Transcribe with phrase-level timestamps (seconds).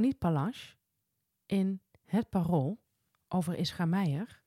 [0.00, 0.76] niet Palache,
[1.46, 2.80] in het parool
[3.28, 4.42] over Ischa Meijer.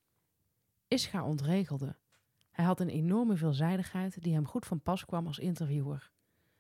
[0.88, 1.96] Ischa ontregelde.
[2.52, 6.12] Hij had een enorme veelzijdigheid die hem goed van pas kwam als interviewer.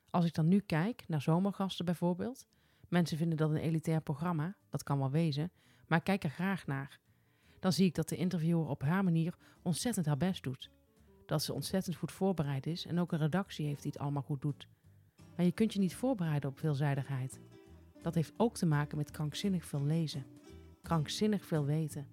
[0.09, 2.47] Als ik dan nu kijk naar zomergasten bijvoorbeeld.
[2.87, 5.51] Mensen vinden dat een elitair programma, dat kan wel wezen,
[5.87, 6.99] maar kijk er graag naar.
[7.59, 10.71] Dan zie ik dat de interviewer op haar manier ontzettend haar best doet.
[11.25, 14.41] Dat ze ontzettend goed voorbereid is en ook een redactie heeft die het allemaal goed
[14.41, 14.67] doet.
[15.35, 17.39] Maar je kunt je niet voorbereiden op veelzijdigheid.
[18.05, 20.25] Dat heeft ook te maken met krankzinnig veel lezen,
[20.81, 22.07] krankzinnig veel weten.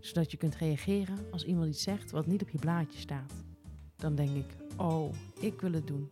[0.00, 3.32] Zodat je kunt reageren als iemand iets zegt wat niet op je blaadje staat.
[3.96, 6.08] Dan denk ik, oh, ik wil het doen.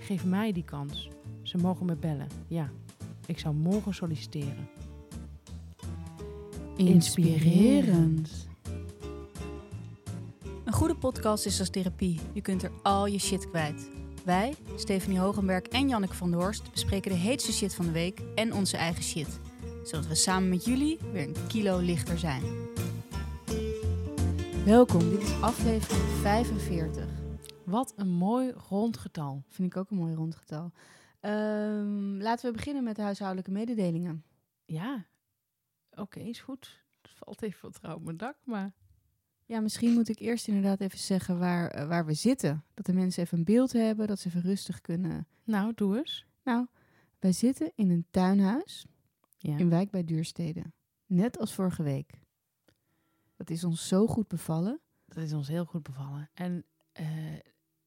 [0.00, 1.08] Geef mij die kans.
[1.42, 2.28] Ze mogen me bellen.
[2.46, 2.70] Ja,
[3.26, 4.68] ik zou morgen solliciteren.
[6.76, 8.48] Inspirerend.
[10.64, 12.20] Een goede podcast is als therapie.
[12.32, 13.99] Je kunt er al je shit kwijt.
[14.24, 18.20] Wij, Stephanie Hogenberg en Janneke van der Horst, bespreken de heetste shit van de week
[18.34, 19.40] en onze eigen shit.
[19.84, 22.42] Zodat we samen met jullie weer een kilo lichter zijn.
[24.64, 27.06] Welkom, dit is aflevering 45.
[27.64, 29.42] Wat een mooi rond getal.
[29.48, 30.72] Vind ik ook een mooi rondgetal.
[31.20, 34.24] Ehm, laten we beginnen met de huishoudelijke mededelingen.
[34.64, 35.06] Ja,
[35.94, 36.82] oké, is goed.
[37.02, 38.72] Het valt even wat op mijn dak, maar...
[39.50, 42.64] Ja, misschien moet ik eerst inderdaad even zeggen waar, eh, waar we zitten.
[42.74, 45.26] Dat de mensen even een beeld hebben, dat ze even rustig kunnen.
[45.44, 46.26] Nou, doe eens.
[46.44, 46.66] Nou,
[47.18, 48.86] wij zitten in een tuinhuis
[49.38, 49.56] Ja.
[49.56, 50.62] in Wijk bij Duurstede.
[51.06, 52.20] Net als vorige week.
[53.36, 54.80] Dat is ons zo goed bevallen.
[55.06, 56.30] Dat is ons heel goed bevallen.
[56.34, 57.06] En eh,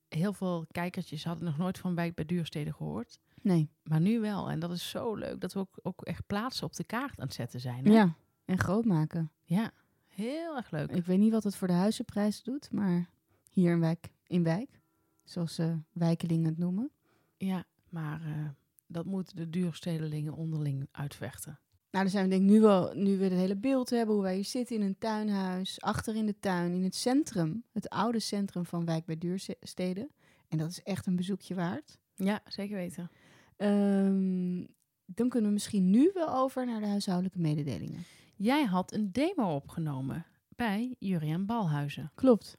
[0.08, 3.20] heel veel kijkertjes hadden nog nooit van Wijk bij Duurstede gehoord.
[3.42, 3.70] Nee.
[3.84, 4.50] Maar nu wel.
[4.50, 7.26] En dat is zo leuk dat we ook, ook echt plaatsen op de kaart aan
[7.26, 7.86] het zetten zijn.
[7.86, 7.94] Hè?
[7.94, 9.32] Ja, en groot maken.
[9.44, 9.72] Ja,
[10.16, 10.92] heel erg leuk.
[10.92, 13.10] Ik weet niet wat het voor de huizenprijs doet, maar
[13.52, 14.82] hier in Wijk, in Wijk
[15.24, 16.92] zoals ze wijkelingen het noemen.
[17.38, 18.50] Ja, maar eh,
[18.88, 21.60] dat moeten de duurstedelingen onderling uitvechten.
[21.92, 24.24] Nou, dan zijn we denk ik nu wel, nu we het hele beeld hebben, hoe
[24.24, 28.20] wij hier zitten in een tuinhuis, achter in de tuin, in het centrum, het oude
[28.20, 30.10] centrum van Wijk bij Duurstede.
[30.48, 31.98] En dat is echt een bezoekje waard.
[32.16, 33.12] Ja, zeker weten.
[33.58, 34.66] Ehm,
[35.06, 38.04] dan kunnen we misschien nu wel over naar de huishoudelijke mededelingen.
[38.44, 42.12] Jij had een demo opgenomen bij Juriaan Balhuizen.
[42.16, 42.58] Klopt.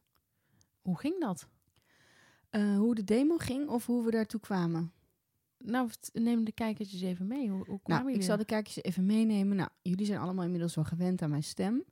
[0.83, 1.49] Hoe ging dat?
[2.51, 4.93] Eh, hoe de demo ging of hoe we daartoe kwamen.
[5.59, 7.51] Nou, neem de kijkertjes even mee.
[7.51, 8.49] Hoe, hoe kwamen Nou, ik zal de er?
[8.49, 9.57] kijkers even meenemen.
[9.57, 11.85] Nou, jullie zijn allemaal inmiddels wel gewend aan mijn stem.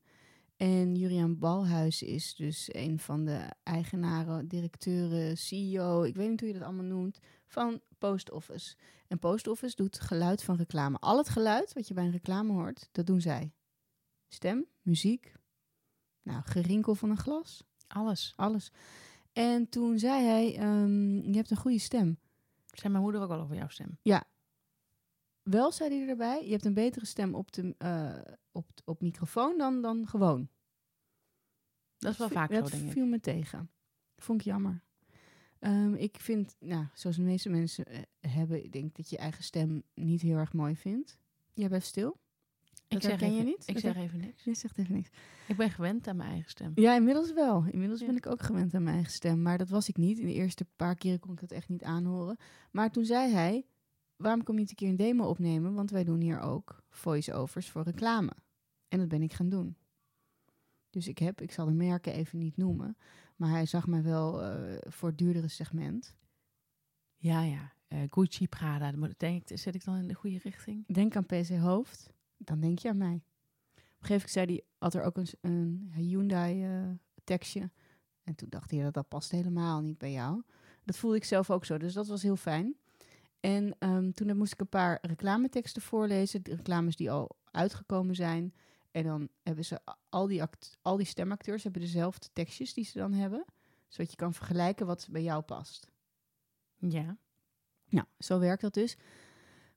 [0.57, 6.49] En Juriaan Balhuis is dus een van de eigenaren, directeuren, CEO, ik weet niet hoe
[6.49, 8.77] je dat allemaal noemt, van Post Office.
[9.09, 10.99] En Post Office doet geluid van reclame.
[10.99, 13.53] Al het geluid wat je bij een reclame hoort, dat doen zij.
[14.35, 15.33] Stem, muziek,
[16.23, 18.33] nou, gerinkel van een glas, Alles.
[18.37, 18.73] alles.
[19.33, 22.19] En toen zei hij, ehm, je hebt een goede stem.
[22.71, 23.99] Zei mijn moeder ook al over jouw stem.
[25.43, 29.59] Wel, zei hij erbij, je hebt een betere stem op, de, eh, op, op microfoon
[29.59, 30.49] dan, dan gewoon.
[31.99, 32.93] Dat is wel vaak dat zo, denk ik.
[32.93, 33.71] viel me tegen.
[34.17, 34.83] Vond ik jammer.
[35.59, 39.45] Ehm, ik vind, nou, zoals de meeste mensen eh, hebben, ik denk dat je eigen
[39.45, 41.19] stem niet heel erg mooi vindt.
[41.55, 42.21] Jij bent stil?
[42.93, 43.63] Ik Dat herken even, je niet?
[43.69, 44.45] Ik zeg even niks.
[44.45, 45.11] Je zegt even niks.
[45.49, 46.73] Ik ben gewend aan mijn eigen stem.
[46.75, 47.65] Ja, inmiddels wel.
[47.71, 48.07] Inmiddels Ja.
[48.07, 49.43] ben ik ook gewend aan mijn eigen stem.
[49.43, 50.19] Maar dat was ik niet.
[50.19, 52.37] In de eerste paar keren kon ik dat echt niet aanhoren.
[52.71, 53.67] Maar toen zei hij,
[54.17, 55.75] waarom kom je niet een keer een demo opnemen?
[55.75, 58.33] Want wij doen hier ook voice-overs voor reclame.
[58.89, 59.77] En dat ben ik gaan doen.
[60.91, 62.97] Dus ik heb, ik zal de merken even niet noemen.
[63.37, 66.17] Maar hij zag mij wel eh, voor het duurdere segment.
[67.17, 67.73] Ja, ja.
[67.89, 68.93] Eh, Gucci, Prada.
[69.17, 70.87] Denk ik, zit ik dan in de goede richting?
[70.87, 72.13] Denk aan PC Hoofd,
[72.45, 73.23] dan denk je aan mij.
[73.75, 76.91] Op een gegeven moment zei hij, had er ook een, een Hyundai eh,
[77.25, 77.71] tekstje.
[78.23, 80.43] En toen dacht hij, dat, dat past helemaal niet bij jou.
[80.85, 82.77] Dat voelde ik zelf ook zo, dus dat was heel fijn.
[83.41, 88.55] En ehm, toen moest ik een paar reclameteksten voorlezen, de reclames die al uitgekomen zijn.
[88.91, 92.99] En dan hebben ze al die, act- al die stemacteurs hebben dezelfde tekstjes die ze
[92.99, 93.45] dan hebben.
[93.89, 95.91] Zodat je kan vergelijken wat bij jou past.
[96.77, 97.17] Ja.
[97.89, 98.97] Nou, zo werkt dat dus.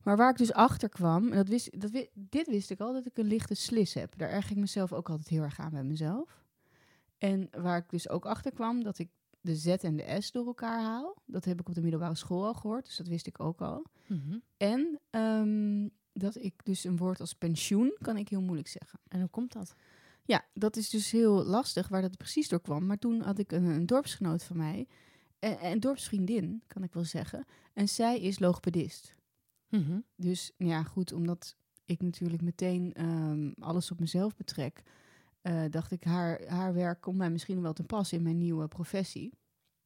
[0.06, 3.06] Maar waar ik dus achter kwam, en dat wist, dat, dit wist ik al, dat
[3.06, 4.14] ik een lichte slis heb.
[4.18, 6.44] Daar erg ik mezelf ook altijd heel erg aan bij mezelf.
[7.18, 9.10] En waar ik dus ook achter kwam, dat ik
[9.42, 11.16] de Z en de S door elkaar haal.
[11.26, 13.86] Dat heb ik op de middelbare school al gehoord, dus dat wist ik ook al.
[14.08, 14.38] Mhm.
[14.58, 19.00] En ehm, dat ik dus een woord als pensioen, kan ik heel moeilijk zeggen.
[19.08, 19.76] En hoe komt dat?
[20.24, 22.86] Ja, dat is dus heel lastig waar dat precies door kwam.
[22.86, 24.88] Maar toen had ik een, een dorpsgenoot van mij,
[25.40, 27.46] en een dorpsvriendin, kan ik wel zeggen.
[27.74, 29.16] En zij is logopedist.
[29.80, 30.00] Mhm.
[30.16, 31.56] Dus ja, goed, omdat
[31.86, 34.84] ik natuurlijk meteen ehm, alles op mezelf betrek,
[35.42, 38.68] eh, dacht ik, haar, haar werk komt mij misschien wel te pas in mijn nieuwe
[38.68, 39.34] professie.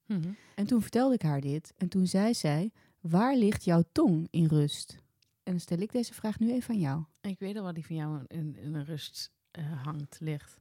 [0.06, 0.32] Mhm.
[0.56, 1.74] En toen vertelde ik haar dit.
[1.78, 4.98] En toen zei zij, waar ligt jouw tong in rust?
[5.44, 7.04] En dan stel ik deze vraag nu even aan jou.
[7.22, 10.60] Ik weet al wat die van jou in, in een rust eh, hangt, ligt.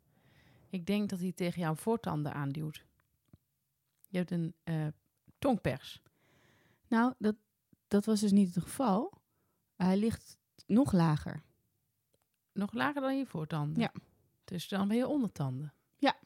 [0.70, 2.84] Ik denk dat hij tegen jouw voortanden aanduwt.
[4.08, 4.86] Je hebt een eh,
[5.38, 6.02] tongpers.
[6.88, 7.36] Nou, dat,
[7.88, 9.18] dat was dus niet het geval.
[9.78, 11.42] Hij ligt nog lager.
[12.52, 13.80] Nog lager dan je voortanden.
[13.80, 13.92] Ja.
[14.44, 15.72] Dus dan ben je ondertanden.
[15.96, 16.16] Ja.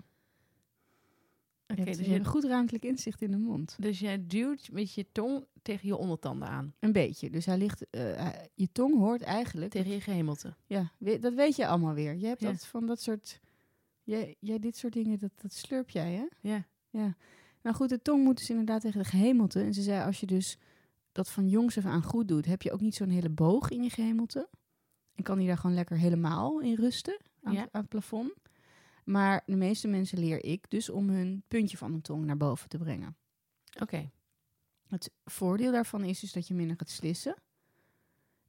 [1.67, 3.77] Oké, je hebt dus, een goed ruimtelijk inzicht in de mond.
[3.81, 6.75] dus jij duwt met je tong tegen je ondertanden aan.
[6.79, 7.31] Een beetje.
[7.31, 9.71] Dus hij ligt, eh, je tong hoort eigenlijk.
[9.71, 10.55] Tegen je gehemelte.
[10.67, 12.17] Ja, dat weet je allemaal weer.
[12.17, 12.51] Je hebt Ja.
[12.51, 13.41] dat van dat soort.
[14.03, 16.27] Jij, jij dit soort dingen, dat, dat slurp jij, hè?
[16.41, 16.67] Ja.
[16.91, 17.17] Ja.
[17.63, 19.61] Nou goed, de tong moet dus inderdaad tegen de gehemelte.
[19.61, 20.59] En ze zei, als je dus
[21.13, 23.83] dat van jongs af aan goed doet, heb je ook niet zo'n hele boog in
[23.83, 24.49] je gehemelte.
[25.15, 27.61] En kan die daar gewoon lekker helemaal in rusten aan, Ja.
[27.61, 28.33] het, aan het plafond.
[29.05, 32.69] Maar de meeste mensen leer ik dus om hun puntje van de tong naar boven
[32.69, 33.17] te brengen.
[33.81, 34.11] Oké.
[34.89, 37.35] Het voordeel daarvan is dus dat je minder gaat slissen.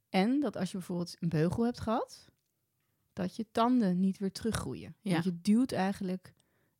[0.08, 2.28] En dat als je bijvoorbeeld een beugel hebt gehad,
[3.12, 4.96] dat je tanden niet weer teruggroeien.
[5.00, 5.12] Ja.
[5.12, 6.34] Want je duwt eigenlijk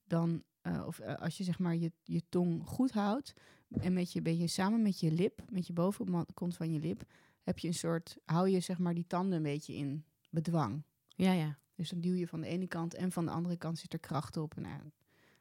[0.04, 3.32] dan, eh, of eh, als je zeg maar je, je tong goed houdt
[3.80, 7.02] en met je beetje samen met je lip, met je bovenkant van je lip,
[7.42, 10.82] heb je een soort, hou je zeg maar die tanden een beetje in bedwang.
[11.08, 11.58] Ja, ja.
[11.74, 13.98] Dus dan duw je van de ene kant en van de andere kant zit er
[13.98, 14.56] kracht op.
[14.56, 14.80] En nou,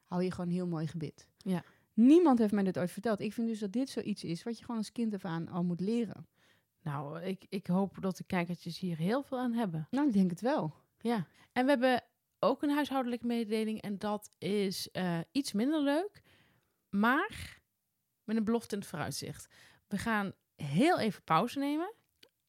[0.04, 1.28] hou je gewoon een heel mooi gebit.
[1.38, 1.64] Ja.
[1.94, 3.20] Niemand heeft mij dit ooit verteld.
[3.20, 5.64] Ik vind dus dat dit zoiets is wat je gewoon als kind af aan al
[5.64, 6.28] moet leren.
[6.82, 9.88] Nou, ik, ik hoop dat de kijkertjes hier heel veel aan hebben.
[9.92, 10.74] Nou, ik denk het wel.
[11.00, 11.28] Ja.
[11.52, 12.04] En we hebben
[12.40, 13.82] ook een huishoudelijke mededeling.
[13.82, 16.22] En dat is eh, iets minder leuk.
[16.90, 17.62] Maar
[18.24, 19.48] met een belofte in het vooruitzicht.
[19.88, 21.94] We gaan heel even pauze nemen.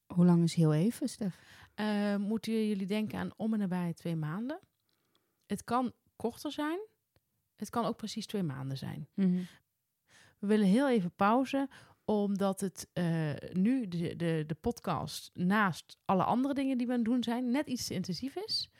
[0.06, 1.38] Hoe lang is heel even, Stef?
[1.75, 4.61] Eh, moeten jullie denken aan om en nabij twee maanden.
[5.47, 6.79] Het kan korter zijn.
[7.56, 9.09] Het kan ook precies twee maanden zijn.
[10.38, 11.69] We willen heel even pauze,
[12.05, 16.99] omdat het eh, nu de, de, de podcast naast alle andere dingen die we aan
[16.99, 18.71] het doen zijn, net iets te intensief is.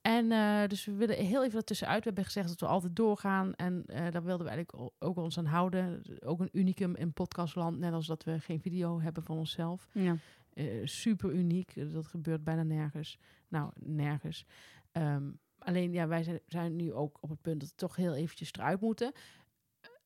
[0.00, 1.98] En eh, dus we willen heel even ertussenuit.
[1.98, 3.54] We hebben gezegd dat we altijd doorgaan.
[3.54, 6.02] En eh, daar wilden we eigenlijk ook ons aan houden.
[6.24, 7.78] Ook een unicum in podcastland.
[7.78, 9.88] Net als dat we geen video hebben van onszelf.
[9.92, 10.16] Ja.
[10.52, 11.92] Eh, super uniek.
[11.92, 13.18] Dat gebeurt bijna nergens.
[13.48, 14.44] Nou, nergens.
[14.92, 18.14] Ehm, alleen, ja, wij zijn, zijn nu ook op het punt dat we toch heel
[18.14, 19.12] eventjes eruit moeten.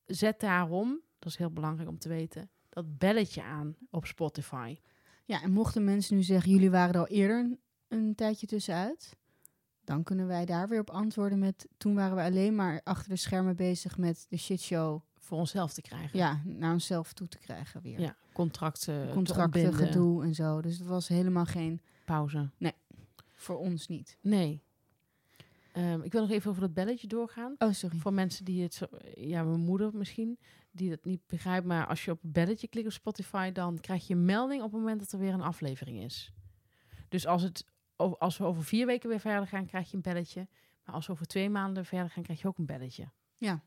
[0.06, 4.76] Zet daarom, dat is heel belangrijk om te weten, dat belletje aan op Spotify.
[5.24, 9.16] ja, en mochten mensen nu zeggen, jullie waren er al eerder een, een tijdje tussenuit,
[9.84, 13.16] dan kunnen wij daar weer op antwoorden met, toen waren we alleen maar achter de
[13.16, 16.18] schermen bezig met de shitshow, Voor onszelf te krijgen.
[16.18, 18.00] ja, naar onszelf toe te krijgen weer.
[18.00, 20.60] Ja, contracten, te Contracten, gedoe en zo.
[20.60, 22.50] Dus dat was helemaal geen, pauze.
[23.34, 24.18] voor ons niet.
[24.20, 24.62] Nee.
[25.72, 27.54] Ehm, ik wil nog even over dat belletje doorgaan.
[27.58, 27.98] Oh, sorry.
[27.98, 30.38] Voor mensen die het zo, ja, mijn moeder misschien,
[30.70, 31.66] die dat niet begrijpt.
[31.66, 34.72] Maar als je op het belletje klikt op Spotify, dan krijg je een melding op
[34.72, 36.32] het moment dat er weer een aflevering is.
[37.08, 37.64] Dus als, het,
[38.18, 40.48] als we over vier weken weer verder gaan, krijg je een belletje.
[40.84, 43.10] Maar als we over twee maanden verder gaan, krijg je ook een belletje.
[43.36, 43.62] Ja.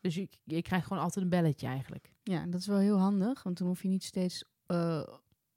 [0.00, 2.12] Dus je, je krijgt gewoon altijd een belletje eigenlijk.
[2.22, 5.02] Ja, en dat is wel heel handig, want dan hoef je niet steeds eh,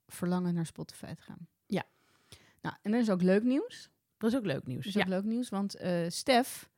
[0.06, 1.48] verlangen naar Spotify te gaan.
[1.66, 1.84] Ja.
[2.60, 3.90] Nou, en er is ook leuk nieuws.
[4.18, 4.84] Dat is ook leuk nieuws.
[4.84, 5.00] Dat is ja.
[5.00, 6.70] ook leuk nieuws, want eh Stef,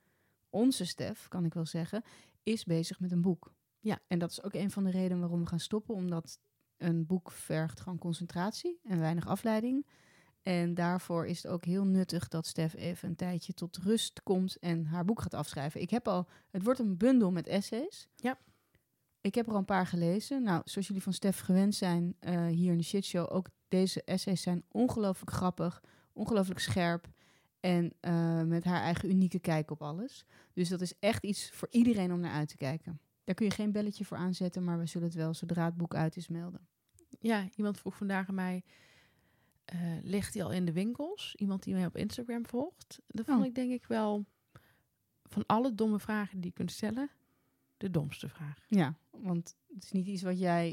[0.51, 2.03] onze Stef, kan ik wel zeggen,
[2.43, 3.53] is bezig met een boek.
[3.81, 3.99] Ja.
[4.07, 6.39] En dat is ook een van de redenen waarom we gaan stoppen, omdat
[6.77, 9.87] een boek vergt gewoon concentratie en weinig afleiding.
[10.43, 14.59] En daarvoor is het ook heel nuttig dat Stef even een tijdje tot rust komt
[14.59, 15.81] en haar boek gaat afschrijven.
[15.81, 18.09] Ik heb al, het wordt een bundel met essays.
[18.17, 18.39] Ja.
[19.21, 20.43] Ik heb er al een paar gelezen.
[20.43, 24.43] Nou, zoals jullie van Stef gewend zijn eh, hier in de shitshow, ook deze essays
[24.43, 27.09] zijn ongelooflijk grappig, ongelooflijk scherp.
[27.61, 30.25] En eh, met haar eigen unieke kijk op alles.
[30.53, 33.01] Dus dat is echt iets voor iedereen om naar uit te kijken.
[33.25, 35.95] Daar kun je geen belletje voor aanzetten, maar we zullen het wel zodra het boek
[35.95, 36.67] uit is melden.
[37.21, 38.65] Ja, iemand vroeg vandaag aan mij,
[39.73, 41.35] eh, ligt hij al in de winkels?
[41.35, 42.99] Iemand die mij op Instagram volgt.
[43.07, 43.47] Dat vond Oh.
[43.47, 44.25] ik denk ik wel,
[45.25, 47.11] van alle domme vragen die je kunt stellen,
[47.77, 48.65] de domste vraag.
[48.69, 50.67] Ja, want het is niet iets wat jij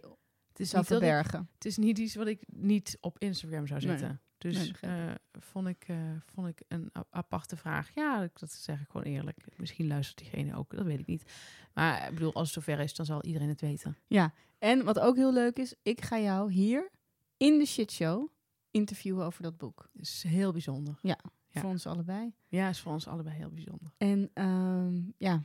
[0.50, 1.50] Het is, zou niet ik- verbergen.
[1.54, 3.90] het is niet iets wat ik niet op Instagram zou Nee.
[3.98, 4.22] zetten.
[4.38, 5.98] Dus Nee, eh, vond, ik, eh,
[6.34, 7.90] vond ik een aparte vraag.
[7.96, 9.38] Ja, dat zeg ik gewoon eerlijk.
[9.58, 11.32] Misschien luistert diegene ook, dat weet ik niet.
[11.74, 13.98] Maar ik bedoel, als het zover is, dan zal iedereen het weten.
[14.08, 16.90] Ja, en wat ook heel leuk is, ik ga jou hier
[17.38, 18.28] in de shitshow
[18.72, 19.90] interviewen over dat boek.
[19.94, 21.00] Is heel bijzonder.
[21.02, 21.20] Ja.
[21.50, 22.34] Voor ons allebei.
[22.48, 23.92] Ja, is voor ons allebei heel bijzonder.
[23.98, 25.44] En ehm, ja,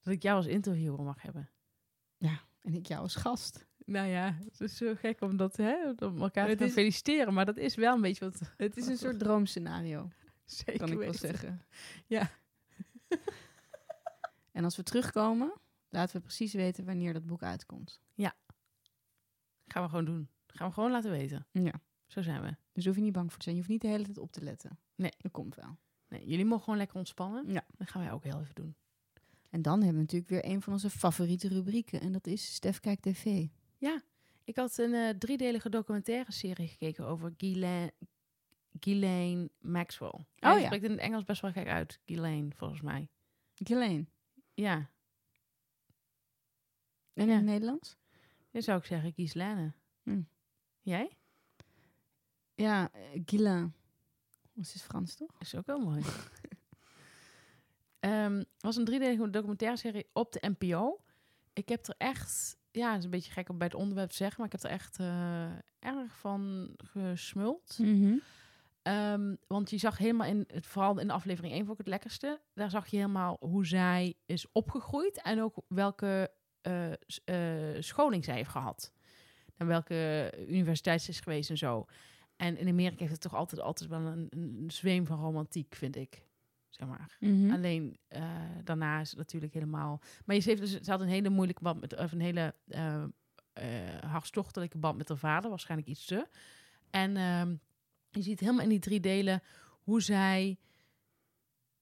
[0.00, 1.50] Dat ik jou als interviewer mag hebben.
[2.62, 3.66] en ik jou als gast.
[3.84, 6.72] Nou ja, het is zo gek om dat hè, om elkaar te Het gaan is-
[6.72, 7.34] feliciteren.
[7.34, 8.40] Maar dat is wel een beetje wat...
[8.56, 10.08] Het is een soort droomscenario,
[10.44, 11.64] Zeker kan ik wel zeggen.
[12.06, 12.30] Ja.
[14.52, 15.52] en als we terugkomen,
[15.88, 18.00] laten we precies weten wanneer dat boek uitkomt.
[19.68, 20.28] Gaan we gewoon doen.
[20.46, 21.46] Gaan we gewoon laten weten.
[21.52, 21.72] Ja.
[22.16, 22.56] Zo zijn we.
[22.72, 23.54] Dus hoef je niet bang voor te zijn.
[23.56, 24.78] Je hoeft niet de hele tijd op te letten.
[24.94, 25.12] Nee.
[25.18, 25.76] Dat komt wel.
[26.08, 27.52] Nee, jullie mogen gewoon lekker ontspannen.
[27.52, 27.64] Ja.
[27.76, 28.74] Dat gaan wij ook heel even doen.
[29.50, 32.00] En dan hebben we natuurlijk weer een van onze favoriete rubrieken.
[32.00, 33.46] En dat is Stef Kijkt TV.
[34.44, 37.92] Ik had een eh, driedelige documentaire serie gekeken over Ghislaine,
[38.80, 40.08] Ghislaine Maxwell.
[40.08, 40.64] Oh Hij ja.
[40.64, 42.00] spreekt in het Engels best wel gek uit.
[42.04, 43.08] Ghislaine, volgens mij.
[43.54, 44.06] Ghislaine.
[44.54, 44.74] Ja,
[47.12, 47.30] En Ja.
[47.32, 47.96] in het Nederlands?
[48.50, 49.72] dan zou ik zeggen Ghislaine.
[50.02, 50.22] Hm.
[50.80, 51.16] Jij?
[52.56, 53.74] Ja, uh, Ghislain.
[54.52, 55.30] Dat is Frans, toch?
[55.38, 56.02] Is ook wel mooi.
[58.00, 61.00] Ehm, was een driedelige documentaire serie op de NPO.
[61.52, 64.16] Ik heb er echt, ja, het is een beetje gek om bij het onderwerp te
[64.16, 67.78] zeggen, maar ik heb er echt eh, erg van gesmuld.
[68.82, 71.94] Ehm, want je zag helemaal in, het, vooral in de aflevering 1 vond ik het
[71.94, 72.40] lekkerste.
[72.54, 76.92] Daar zag je helemaal hoe zij is opgegroeid en ook welke eh,
[77.24, 78.92] eh, scholing zij heeft gehad.
[79.56, 81.86] En welke universiteit ze is geweest en zo.
[82.36, 85.96] En in Amerika heeft het toch altijd, altijd wel een, een zweem van romantiek, vind
[85.96, 86.24] ik.
[86.68, 87.16] Zeg maar.
[87.20, 87.50] Mhm.
[87.50, 90.00] Alleen eh, daarna is het natuurlijk helemaal.
[90.24, 93.04] Maar je heeft dus, ze had een hele moeilijke band met, of een hele eh,
[94.00, 96.28] hartstochtelijke band met haar vader, waarschijnlijk iets te.
[96.90, 97.56] En ehm,
[98.10, 99.42] je ziet helemaal in die drie delen
[99.82, 100.58] hoe zij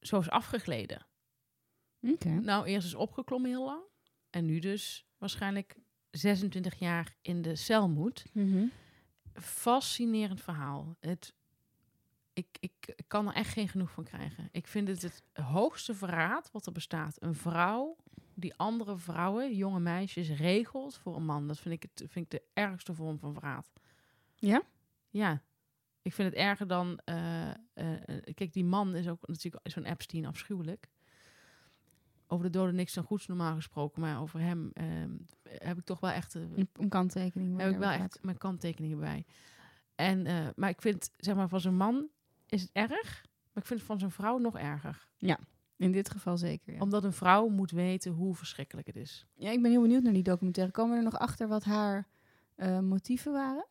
[0.00, 1.06] zo is afgegleden.
[2.44, 3.82] Nou, eerst is opgeklommen heel lang.
[4.30, 5.76] En nu dus waarschijnlijk
[6.10, 8.24] 26 jaar in de cel moet.
[8.32, 8.66] Mhm.
[9.34, 10.96] Fascinerend verhaal.
[11.00, 11.34] Het,
[12.32, 14.48] ik, ik, ik kan er echt geen genoeg van krijgen.
[14.52, 17.16] Ik vind het het hoogste verraad wat er bestaat.
[17.22, 17.96] Een vrouw
[18.34, 21.46] die andere vrouwen, jonge meisjes, regelt voor een man.
[21.46, 23.72] Dat vind ik, het, vind ik de ergste vorm van verraad.
[24.34, 24.62] Ja?
[25.10, 25.42] Ja.
[26.02, 26.98] Ik vind het erger dan...
[27.04, 30.90] eh, eh, eh, kijk, die man is ook natuurlijk zo'n Epstein afschuwelijk.
[32.34, 34.00] Over de doden niks dan goeds normaal gesproken.
[34.00, 35.10] Maar over hem ehm,
[35.42, 36.34] heb ik toch wel echt...
[36.34, 37.60] eh, Een, kanttekening.
[37.60, 39.24] heb ik wel echt mijn kanttekeningen bij.
[39.94, 42.08] En, eh, maar ik vind, zeg maar, van zijn man
[42.46, 43.24] is het erg.
[43.52, 45.08] Maar ik vind het van zijn vrouw nog erger.
[45.18, 45.40] gaat.
[45.76, 46.80] In dit geval zeker, ja.
[46.80, 49.26] Omdat een vrouw moet weten hoe verschrikkelijk het is.
[49.34, 50.72] Ja, ik ben heel benieuwd naar die documentaire.
[50.72, 52.08] Komen we er nog achter wat haar
[52.54, 53.66] eh, motieven waren?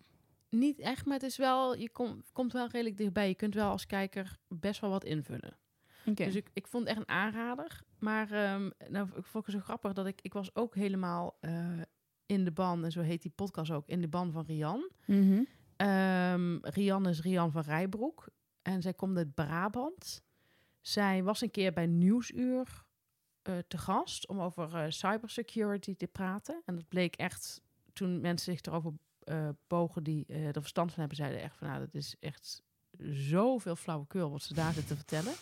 [0.49, 3.27] Niet echt, maar het is wel, je kom, komt wel redelijk dichtbij.
[3.27, 5.57] Je kunt wel als kijker best wel wat invullen.
[6.03, 7.81] Dus ik, ik vond het echt een aanrader.
[7.99, 11.81] Maar ehm, nou, ik vond het zo grappig dat ik, ik was ook helemaal eh,
[12.25, 14.89] in de ban, en zo heet die podcast ook, in de ban van Rian.
[15.05, 15.43] Mhm.
[15.75, 18.27] Ehm, Rian is Rian van Rijbroek
[18.61, 20.23] en zij komt uit Brabant.
[20.81, 22.85] Zij was een keer bij Nieuwsuur
[23.41, 26.61] eh, te gast om over eh, cybersecurity te praten.
[26.65, 27.61] En dat bleek echt,
[27.93, 28.93] toen mensen zich erover
[29.67, 32.63] bogen die er verstand van hebben, zeiden echt van, nou, dat is echt
[33.09, 35.33] zoveel flauwekul wat ze daar zitten te vertellen.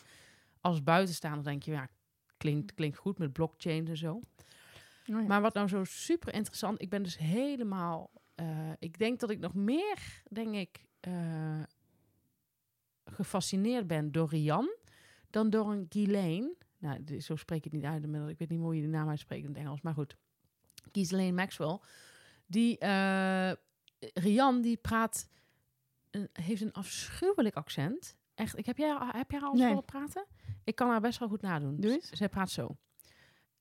[0.61, 1.89] Als buitenstaander denk je, ja,
[2.37, 4.13] klinkt, klinkt goed met blockchain en zo.
[4.13, 4.21] Oh
[5.05, 5.21] ja.
[5.21, 9.39] Maar wat nou zo super interessant, ik ben dus helemaal, eh, ik denk dat ik
[9.39, 11.63] nog meer, denk ik, eh,
[13.05, 14.75] gefascineerd ben door Rian
[15.29, 16.55] dan door een Ghislaine.
[16.77, 18.03] Nou, zo spreek ik het niet uit.
[18.29, 20.17] Ik weet niet hoe je de naam uitspreekt in het Engels, maar goed.
[20.91, 21.79] Ghislaine Maxwell.
[22.45, 23.51] Die, eh,
[24.13, 25.29] Rian, die praat,
[26.33, 28.17] heeft een afschuwelijk accent.
[28.35, 29.67] Echt, ik heb jij, heb jij al Nee.
[29.67, 30.25] horen praten?
[30.63, 31.79] Ik kan haar best wel goed nadoen.
[31.79, 32.09] Doe eens.
[32.09, 32.77] Zij praat zo.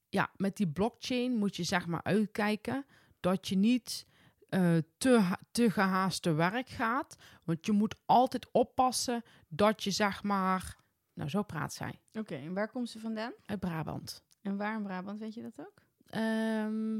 [0.09, 2.87] Ja, met die blockchain moet je zeg maar uitkijken
[3.21, 4.07] dat je niet
[4.49, 7.17] eh, te, te gehaast te werk gaat.
[7.45, 10.79] Want je moet altijd oppassen dat je zeg maar...
[11.13, 12.01] Nou, zo praat zij.
[12.13, 13.33] Oké, en waar komt ze vandaan?
[13.47, 14.25] Uit Brabant.
[14.43, 15.83] En waar in Brabant, weet je dat ook?
[16.07, 16.99] Ehm,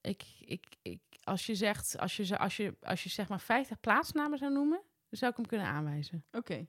[0.00, 3.80] ik, ik, ik, als je zegt, als je, als je, als je zeg maar 50
[3.80, 6.24] plaatsnamen zou noemen, dan zou ik hem kunnen aanwijzen.
[6.32, 6.66] Oké.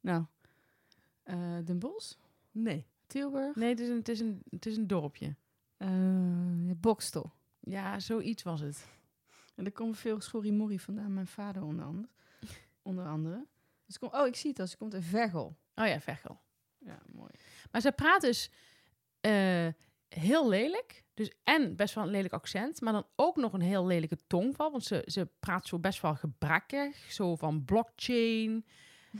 [0.00, 0.24] Nou,
[1.24, 2.12] eh Den Bosch,
[2.50, 2.86] Nee.
[3.06, 5.34] Tilburg, Nee, het is een, het is een, het is een dorpje.
[5.76, 5.90] eh
[6.76, 7.32] Bokstel.
[7.60, 8.86] Ja, zoiets was het.
[9.54, 11.14] En er komt veel schorrimorrie vandaan.
[11.14, 12.08] Mijn vader onder andere.
[12.82, 13.46] onder andere.
[13.86, 14.66] Dus kom, oh, ik zie het al.
[14.66, 15.56] Ze komt uit Veghel.
[15.74, 16.40] Oh ja, Veghel.
[16.78, 17.30] Ja, mooi.
[17.70, 18.50] Maar zij praat dus
[19.20, 19.66] eh,
[20.08, 21.04] heel lelijk.
[21.14, 22.80] Dus en best wel een lelijk accent.
[22.80, 24.70] Maar dan ook nog een heel lelijke tongval.
[24.70, 27.12] Want ze, ze praat zo best wel gebrekkig.
[27.12, 28.64] Zo van blockchain.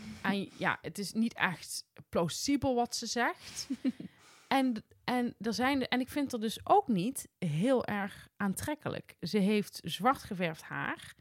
[0.23, 3.69] en ja, het is niet echt plausibel wat ze zegt.
[4.49, 9.15] en, en, er zijn de, en ik vind er dus ook niet heel erg aantrekkelijk.
[9.21, 11.15] Ze heeft zwart geverfd haar.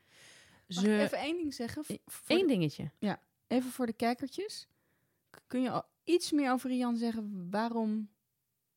[0.68, 1.84] Mag ik even één ding zeggen?
[2.27, 2.92] Eén de- dingetje.
[3.48, 4.68] even voor de kijkertjes.
[5.48, 8.10] Kun je al iets meer over Rian zeggen waarom,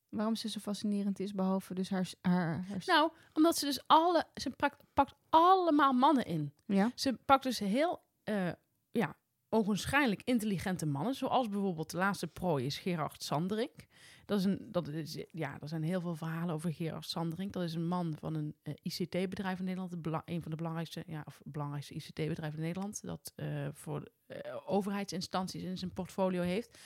[0.09, 2.13] waarom ze zo fascinerend is, behalve dus haar...
[2.21, 4.27] haar, Nou, omdat ze dus alle...
[4.35, 6.53] Ze pakt, pakt allemaal mannen in.
[6.67, 6.93] ja?
[6.95, 8.53] Ze pakt dus heel, eh,
[8.91, 9.17] ja,
[9.49, 11.15] ogenschijnlijk intelligente mannen.
[11.15, 13.87] Zoals bijvoorbeeld de laatste prooi is Gerard Sanderink.
[14.25, 17.53] Dat is een, dat is, ja, er zijn heel veel verhalen over Gerard Sanderink.
[17.53, 19.93] Dat is een man van een eh, ICT-bedrijf in Nederland.
[20.25, 23.03] Een van de belangrijkste, ja, of belangrijkste ICT-bedrijven in Nederland.
[23.03, 26.79] Dat eh, voor eh, overheidsinstanties in zijn portfolio heeft.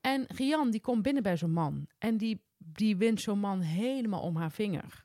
[0.00, 1.86] En Rian, die komt binnen bij zo'n man.
[1.98, 5.04] En die, die wint zo'n man helemaal om haar vinger.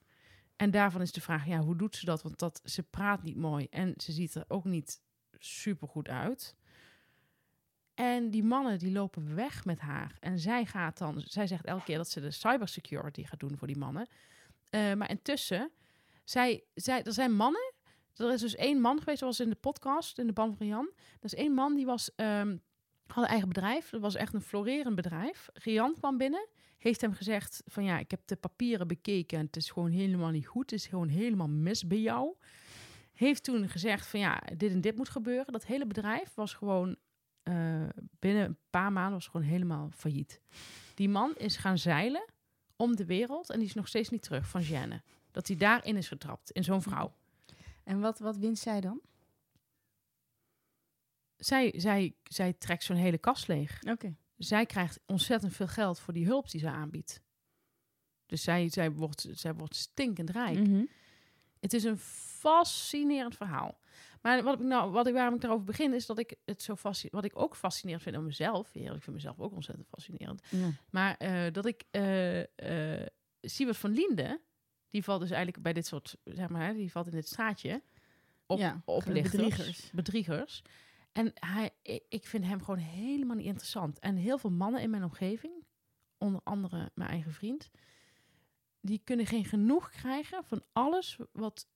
[0.55, 2.21] En daarvan is de vraag, ja, hoe doet ze dat?
[2.21, 5.01] Want dat, ze praat niet mooi en ze ziet er ook niet
[5.37, 6.55] super goed uit.
[7.99, 10.17] En die mannen die lopen weg met haar.
[10.19, 13.67] En zij gaat dan, zij zegt elke keer dat ze de cybersecurity gaat doen voor
[13.67, 14.07] die mannen.
[14.69, 15.71] Eh, maar intussen,
[16.23, 17.73] zij, zij, er zijn mannen.
[18.15, 20.91] Er is dus één man geweest, zoals in de podcast, in de band van Jan.
[20.95, 22.57] Er is één man die was, ehm,
[23.07, 23.89] had een eigen bedrijf.
[23.89, 25.49] Dat was echt een florerend bedrijf.
[25.53, 29.55] Rian kwam binnen, heeft hem gezegd van ja, ik heb de papieren bekeken en het
[29.55, 30.71] is gewoon helemaal niet goed.
[30.71, 32.35] Het is gewoon helemaal mis bij jou.
[33.13, 35.53] Heeft toen gezegd van ja, dit en dit moet gebeuren.
[35.53, 36.97] Dat hele bedrijf was gewoon
[37.43, 40.41] eh, binnen een paar maanden was gewoon helemaal failliet.
[40.95, 42.25] Die man is gaan zeilen
[42.75, 45.01] om de wereld en die is nog steeds niet terug van Jeanne.
[45.31, 47.15] Dat hij daarin is getrapt, in zo'n vrouw.
[47.83, 49.01] En wat, wat wint zij dan?
[51.35, 53.83] Zij, zij, zij trekt zo'n hele kast leeg.
[53.83, 54.15] Oké.
[54.37, 57.21] Zij krijgt ontzettend veel geld voor die hulp die ze aanbiedt.
[58.25, 60.59] Dus zij, zij, wordt, zij wordt stinkend rijk.
[60.59, 60.85] Mhm.
[61.59, 63.78] Het is een fascinerend verhaal.
[64.21, 66.75] Maar wat ik nou, wat ik, waarom ik daarover begin, is dat ik het zo
[66.75, 68.69] fascinerend, wat ik ook fascinerend vind aan mezelf.
[68.73, 70.41] Ja, ik vind mezelf ook ontzettend fascinerend.
[70.49, 70.71] Ja.
[70.89, 73.05] Maar eh, dat ik eh
[73.41, 74.41] Siewert van Liende,
[74.89, 77.81] die valt dus eigenlijk bij dit soort, zeg maar, die valt in dit straatje
[78.45, 79.91] op Ja, oplichters, bedriegers.
[79.91, 80.61] bedriegers.
[81.11, 81.71] En hij,
[82.09, 83.99] ik, vind hem gewoon helemaal niet interessant.
[83.99, 85.65] En heel veel mannen in mijn omgeving,
[86.17, 87.69] onder andere mijn eigen vriend,
[88.81, 91.67] die kunnen geen genoeg krijgen van alles wat,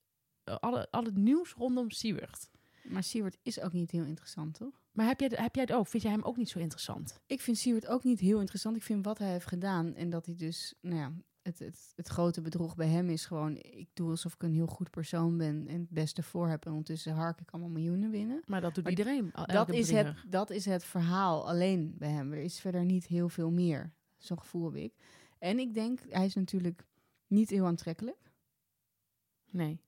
[0.44, 2.50] alle, al het nieuws rondom Siewert.
[2.82, 4.82] Maar Siewert is ook niet heel interessant, toch?
[4.92, 5.86] Maar heb jij, heb jij het ook?
[5.86, 7.20] Vind jij hem ook niet zo interessant?
[7.26, 8.76] Ik vind Siewert ook niet heel interessant.
[8.76, 12.08] Ik vind wat hij heeft gedaan en dat hij dus, nou ja, het, het, het
[12.08, 15.66] grote bedrog bij hem is gewoon, ik doe alsof ik een heel goed persoon ben
[15.68, 18.42] en het beste voor heb en ondertussen hark ik allemaal miljoenen binnen.
[18.46, 19.30] Maar dat doet Maar iedereen.
[19.46, 22.32] Dat is, het, dat is het verhaal alleen bij hem.
[22.32, 23.92] Er is verder niet heel veel meer.
[24.16, 24.94] Zo'n gevoel heb ik.
[25.38, 26.86] En ik denk, hij is natuurlijk
[27.26, 28.24] niet heel aantrekkelijk,
[29.54, 29.80] Nee?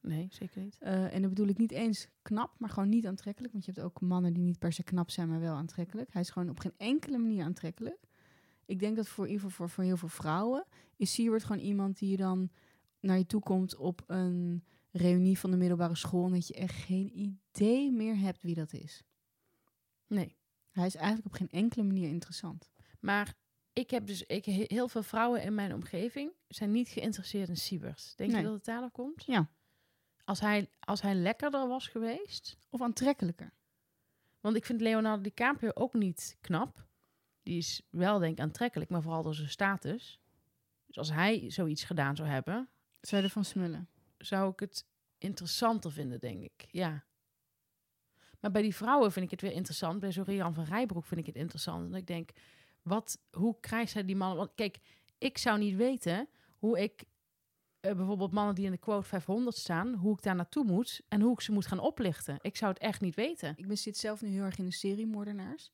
[0.00, 0.76] Nee, zeker niet.
[0.80, 3.52] Eh, en dan bedoel ik niet eens knap, maar gewoon niet aantrekkelijk.
[3.52, 6.12] Want je hebt ook mannen die niet per se knap zijn, maar wel aantrekkelijk.
[6.12, 8.06] Hij is gewoon op geen enkele manier aantrekkelijk.
[8.66, 10.64] Ik denk dat voor, in ieder geval voor, voor heel veel vrouwen
[10.96, 12.50] is Siewert gewoon iemand die je dan
[13.00, 16.26] naar je toe komt op een reunie van de middelbare school.
[16.26, 19.02] En dat je echt geen idee meer hebt wie dat is.
[20.06, 20.36] Nee.
[20.70, 22.70] Hij is eigenlijk op geen enkele manier interessant.
[23.00, 23.34] Maar
[23.72, 27.56] ik heb dus ik, he- heel veel vrouwen in mijn omgeving zijn niet geïnteresseerd in
[27.56, 28.12] Siebert.
[28.16, 28.40] Denk Nee.
[28.40, 29.24] je dat het daarop komt?
[29.26, 29.50] Ja.
[30.28, 32.58] Als hij, als hij lekkerder was geweest.
[32.70, 33.52] Of aantrekkelijker.
[34.40, 36.86] Want ik vind Leonardo DiCaprio ook niet knap.
[37.42, 40.20] Die is wel, denk ik, aantrekkelijk, maar vooral door zijn status.
[40.86, 42.68] Dus als hij zoiets gedaan zou hebben,
[43.00, 43.88] Zou je ervan smullen?
[44.18, 44.86] zou ik het
[45.18, 46.66] interessanter vinden, denk ik.
[46.70, 47.04] Ja.
[48.40, 50.00] Maar bij die vrouwen vind ik het weer interessant.
[50.00, 51.92] Bij zo'n Rian van Rijbroek vind ik het interessant.
[51.92, 52.30] En ik denk,
[52.82, 54.36] wat, hoe krijgt zij die mannen...
[54.38, 54.78] Want kijk,
[55.18, 57.04] ik zou niet weten hoe ik...
[57.80, 59.94] eh, bijvoorbeeld mannen die in de quote 500 staan...
[59.94, 62.38] hoe ik daar naartoe moet en hoe ik ze moet gaan oplichten.
[62.40, 63.52] Ik zou het echt niet weten.
[63.56, 65.72] Ik ben, zit zelf nu heel erg in de serie Moordenaars.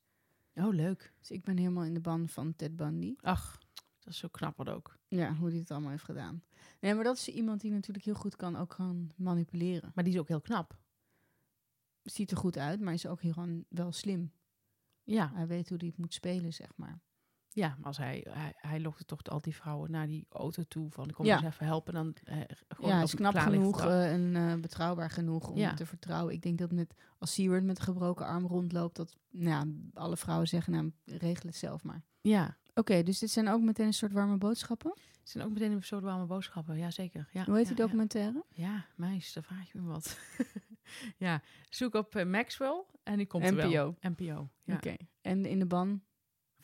[0.53, 1.13] Oh, leuk.
[1.19, 3.15] Dus ik ben helemaal in de ban van Ted Bundy.
[3.21, 3.59] Ach,
[3.99, 4.97] dat is zo knapper ook.
[5.07, 6.43] Ja, hoe hij het allemaal heeft gedaan.
[6.79, 9.91] Nee, maar dat is iemand die natuurlijk heel goed kan ook gaan manipuleren.
[9.95, 10.77] Maar die is ook heel knap.
[12.03, 14.31] Ziet er goed uit, maar is ook heel gewoon wel slim.
[15.03, 16.99] Ja, Hij weet hoe hij het moet spelen, zeg maar.
[17.55, 20.91] Ja maar als hij, hij, hij lokte toch al die vrouwen naar die auto toe.
[20.91, 21.35] Van, ik kom Ja.
[21.35, 21.93] eens even helpen.
[21.93, 22.37] Dan, eh,
[22.67, 25.73] gewoon ja, is knap genoeg eh, en eh, betrouwbaar genoeg om Ja.
[25.73, 26.33] te vertrouwen.
[26.33, 30.17] Ik denk dat met, als Seward met een gebroken arm rondloopt, dat nou, ja, alle
[30.17, 32.03] vrouwen zeggen, nou, regel het zelf maar.
[32.21, 34.91] Ja, Oké, dus dit zijn ook meteen een soort warme boodschappen.
[35.19, 36.77] Het zijn ook meteen een soort warme boodschappen.
[36.77, 37.27] Ja, zeker.
[37.31, 38.45] Ja, Hoe heet ja, die documentaire?
[38.49, 40.19] Ja, ja meis, daar vraag je me wat.
[41.17, 43.95] ja, zoek op Maxwell en die komt er wel.
[44.01, 44.09] NPO.
[44.09, 44.49] NPO.
[44.65, 44.95] Oké.
[45.21, 46.01] En in de ban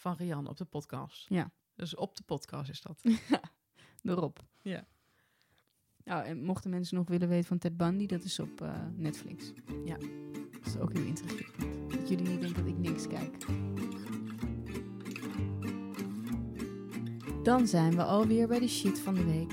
[0.01, 1.29] van Rian op de podcast.
[1.29, 1.51] Ja.
[1.75, 3.01] Dus op de podcast is dat.
[4.03, 4.45] erop.
[4.61, 4.87] Ja.
[6.03, 9.51] Nou, en mochten mensen nog willen weten van Ted Bundy, dat is op eh, Netflix.
[9.85, 9.97] Ja.
[10.51, 11.91] Dat is ook heel intrigerend.
[11.91, 13.45] Dat jullie niet denken dat ik niks kijk.
[17.43, 19.51] Dan zijn we alweer bij de shit van de week.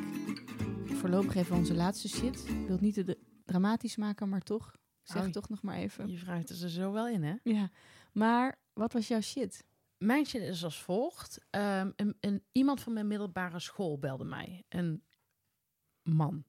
[0.97, 2.49] Voorlopig even onze laatste shit.
[2.49, 4.73] Ik wil het niet te dra- dramatisch maken, maar toch.
[4.73, 6.09] Ik zeg Oh, toch nog maar even.
[6.09, 7.35] Je vraagt er zo wel in, hè?
[7.43, 7.71] Ja.
[8.13, 9.65] Maar wat was jouw shit?
[9.99, 11.47] Mijn shit is als volgt.
[11.51, 14.65] Ehm, een, een, iemand van mijn middelbare school belde mij.
[14.69, 15.05] Een
[16.03, 16.45] man.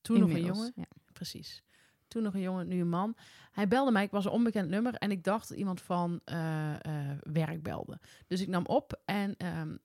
[0.00, 0.72] Toen nog een jongen.
[0.74, 0.86] Ja.
[1.12, 1.64] Precies.
[2.08, 3.16] Toen nog een jongen, nu een man.
[3.50, 6.84] Hij belde mij, ik was een onbekend nummer en ik dacht dat iemand van eh,
[6.84, 8.00] eh, werk belde.
[8.26, 9.76] Dus ik nam op en ehm,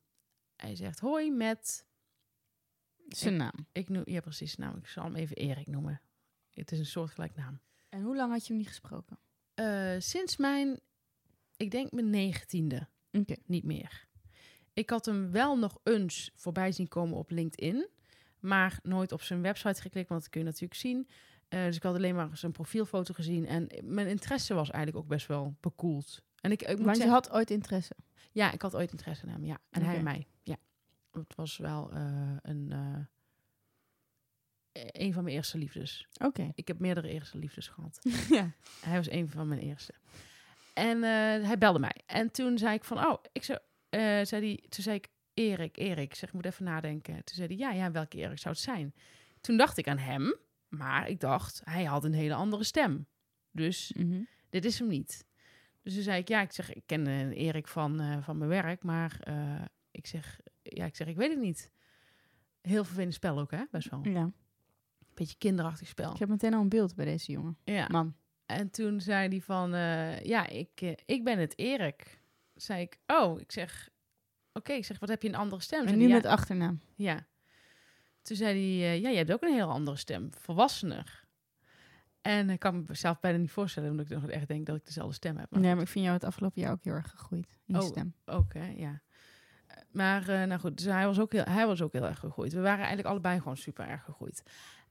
[0.55, 1.85] Hij zegt, hoi met...
[3.07, 3.67] Zijn naam.
[3.71, 4.55] Ik noem, ja, precies.
[4.55, 6.01] Nou, ik zal hem even Erik noemen.
[6.49, 7.59] Het is een soortgelijk naam.
[7.89, 9.19] En hoe lang had je hem niet gesproken?
[9.53, 10.79] Eh, sinds mijn,
[11.57, 12.87] ik denk mijn negentiende,
[13.45, 14.07] niet meer.
[14.73, 17.87] Ik had hem wel nog eens voorbij zien komen op LinkedIn,
[18.39, 21.07] maar nooit op zijn website geklikt, want dat kun je natuurlijk zien.
[21.47, 25.09] Eh, dus ik had alleen maar zijn profielfoto gezien en mijn interesse was eigenlijk ook
[25.09, 26.23] best wel bekoeld.
[26.41, 27.95] En ik, ik moet je zeggen, had ooit interesse.
[28.31, 29.59] ja, ik had ooit interesse in hem, ja.
[29.69, 29.97] En hij Oké.
[29.97, 30.57] in mij, ja.
[31.11, 33.05] Het was wel eh, een, eh,
[34.91, 36.07] een van mijn eerste liefdes.
[36.17, 36.51] Oké.
[36.55, 37.99] Ik heb meerdere eerste liefdes gehad.
[38.29, 38.51] ja.
[38.81, 39.93] Hij was een van mijn eerste.
[40.75, 42.01] En eh, hij belde mij.
[42.05, 43.59] En toen zei ik van, oh, ik zou,
[43.89, 46.03] eh, zei die, toen zei ik, Erik, Erik.
[46.11, 47.13] Ik zeg, ik moet even nadenken.
[47.13, 48.93] Toen zei hij, ja, ja, welke Erik zou het zijn?
[49.41, 50.35] Toen dacht ik aan hem,
[50.67, 53.07] maar ik dacht, hij had een hele andere stem.
[53.51, 54.21] Dus Mhm.
[54.49, 55.25] dit is hem niet.
[55.81, 58.49] Dus toen zei ik, ja, ik zeg, ik ken een Erik van, eh, van mijn
[58.49, 59.61] werk, maar eh,
[59.91, 61.71] ik zeg, ja, ik zeg, ik weet het niet.
[62.61, 63.63] Heel vervelend spel ook, hè?
[63.71, 63.99] Best wel.
[64.03, 64.31] Ja.
[65.13, 66.11] Beetje kinderachtig spel.
[66.11, 67.57] Ik heb meteen al een beeld bij deze jongen.
[67.63, 67.87] Ja.
[67.91, 68.15] Man.
[68.45, 72.19] En toen zei hij van, eh, ja, ik, eh, ik ben het Erik.
[72.55, 73.89] Zei ik, oh, ik zeg,
[74.53, 75.81] oké, ik zeg, wat heb je een andere stem?
[75.81, 76.81] En Zei nu met ja, achternaam.
[76.95, 77.25] ja.
[78.21, 81.23] Toen zei hij, eh, ja, je hebt ook een heel andere stem, volwassener.
[82.21, 85.13] En ik kan mezelf bijna niet voorstellen, omdat ik nog echt denk dat ik dezelfde
[85.13, 85.51] stem heb.
[85.51, 87.57] Maar Nee, maar ik vind jou het afgelopen jaar ook heel erg gegroeid.
[87.65, 87.81] In Oh.
[87.81, 88.13] stem.
[88.47, 89.01] hè, ja.
[89.91, 92.53] Maar, nou goed, dus hij was, ook heel, hij was ook heel erg gegroeid.
[92.53, 94.43] We waren eigenlijk allebei gewoon super erg gegroeid.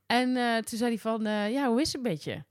[0.07, 2.45] En toen zei hij van, ja, hoe is het met je?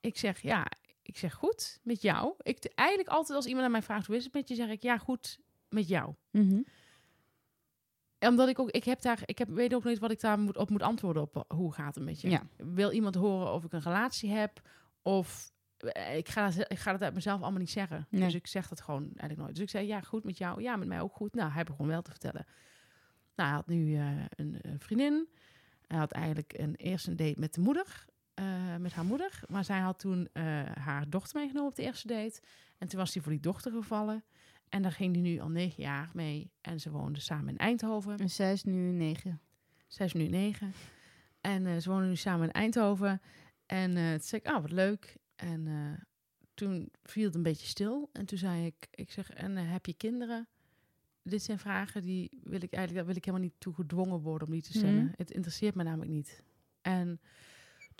[0.00, 0.66] Ik zeg, ja,
[1.02, 2.34] ik zeg goed, met jou.
[2.42, 4.54] Ik, eigenlijk altijd als iemand aan mij vraagt, hoe is het met je?
[4.54, 6.14] Zeg ik, ja, goed, met jou.
[8.18, 10.38] En Omdat ik ook, ik heb daar, ik heb, weet ook niet wat ik daar
[10.38, 12.30] moet, op moet antwoorden op eh, hoe gaat het met je.
[12.30, 12.46] Ja.
[12.56, 14.60] Wil iemand horen of ik een relatie heb?
[15.02, 18.06] Of eh, ik ga, ik ga dat uit mezelf allemaal niet zeggen.
[18.10, 18.22] Nee.
[18.22, 19.54] Dus ik zeg dat gewoon eigenlijk nooit.
[19.54, 20.62] Dus ik zei, ja, goed met jou.
[20.62, 21.34] Ja, met mij ook goed.
[21.34, 22.46] Nou, hij begon wel te vertellen.
[23.34, 25.28] Nou, hij had nu eh, een, een vriendin.
[25.86, 28.04] Hij had eigenlijk een, eerst een date met de moeder.
[28.40, 29.40] Eh, met haar moeder.
[29.48, 30.42] Maar zij had toen eh,
[30.74, 32.40] haar dochter meegenomen op de eerste date.
[32.78, 34.24] En toen was hij voor die dochter gevallen.
[34.68, 36.50] En daar ging hij nu al negen jaar mee.
[36.60, 38.18] En ze woonden samen in Eindhoven.
[38.18, 39.40] En zij is nu negen.
[39.86, 40.72] Zij is nu negen.
[41.40, 43.20] En eh, ze wonen nu samen in Eindhoven.
[43.66, 45.16] En toen zei ik, ah, wat leuk.
[45.36, 45.68] En
[46.54, 48.10] toen viel het een beetje stil.
[48.12, 50.48] En toen zei ik, ik zeg, en heb je kinderen?
[51.22, 54.48] Dit zijn vragen die wil ik eigenlijk, daar wil ik helemaal niet toe gedwongen worden
[54.48, 55.04] om die te stellen.
[55.04, 55.12] Mhm.
[55.16, 56.42] Het interesseert me namelijk niet.
[56.80, 57.20] En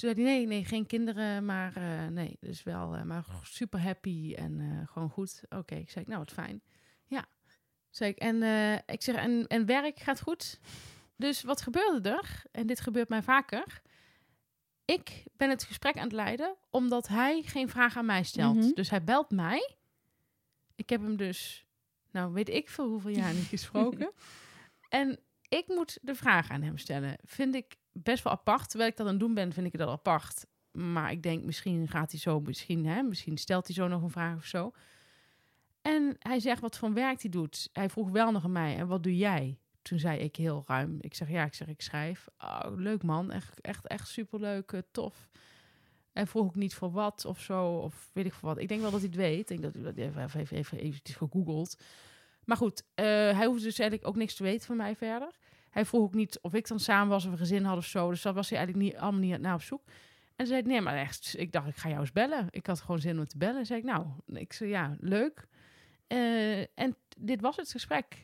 [0.01, 3.81] toen zei hij, nee, nee, geen kinderen, maar eh, nee, dus wel, eh, maar super
[3.81, 5.43] happy en eh, gewoon goed.
[5.49, 6.63] Oké, ik zei, nou, wat fijn.
[7.07, 7.27] Ja,
[7.91, 8.43] zei ik, en
[8.87, 10.61] ik zeg, en, en werk gaat goed?
[11.17, 12.43] Dus wat gebeurde er?
[12.51, 13.83] En dit gebeurt mij vaker.
[14.85, 18.57] Ik ben het gesprek aan het leiden omdat hij geen vraag aan mij stelt.
[18.57, 18.73] Mhm.
[18.75, 19.75] Dus hij belt mij.
[20.75, 21.67] Ik heb hem dus,
[22.11, 24.13] nou weet ik veel hoeveel jaar niet gesproken.
[24.89, 27.17] en ik moet de vraag aan hem stellen.
[27.25, 28.69] Vind ik best wel apart.
[28.69, 30.47] Terwijl ik dat aan het doen ben, vind ik al apart.
[30.71, 34.11] Maar ik denk, misschien gaat hij zo, misschien, hè, misschien stelt hij zo nog een
[34.11, 34.73] vraag of zo.
[35.83, 37.69] En hij zegt wat voor werk hij doet.
[37.73, 39.59] Hij vroeg wel nog aan mij, en wat doe jij?
[39.83, 42.29] Toen zei ik heel ruim, ik zeg ja, ik zeg ik schrijf.
[42.39, 45.29] Oh, leuk man, echt, echt, echt superleuk, eh, tof.
[46.13, 48.59] En vroeg ik niet voor wat of zo, of weet ik voor wat.
[48.59, 49.39] Ik denk wel dat hij het weet.
[49.41, 51.81] Ik denk dat hij dat even, even, even, even gegoogeld.
[52.45, 55.39] Maar goed, eh, hij hoefde dus eigenlijk ook niks te weten van mij verder.
[55.71, 58.11] Hij vroeg ook niet of ik dan samen was of een gezin had of zo.
[58.11, 59.83] Dus dat was hij eigenlijk niet, allemaal niet naar op zoek.
[60.37, 62.47] En zei nee, maar echt, ik dacht, ik ga jou eens bellen.
[62.51, 63.67] Ik had gewoon zin om te bellen.
[63.67, 65.47] Zei ik, nou, ik zei, ja, leuk.
[66.07, 68.23] Eh, en dit was het gesprek.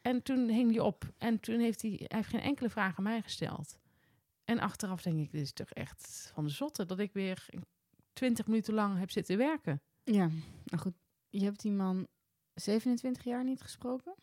[0.00, 1.04] En toen hing hij op.
[1.18, 3.78] En toen heeft hij, hij heeft geen enkele vraag aan mij gesteld.
[4.44, 6.86] En achteraf denk ik, dit is toch echt van de zotte...
[6.86, 7.48] dat ik weer
[8.12, 9.82] twintig minuten lang heb zitten werken.
[10.04, 10.26] Ja,
[10.64, 10.94] nou goed.
[11.28, 12.06] Je hebt die man
[12.54, 14.14] 27 jaar niet gesproken.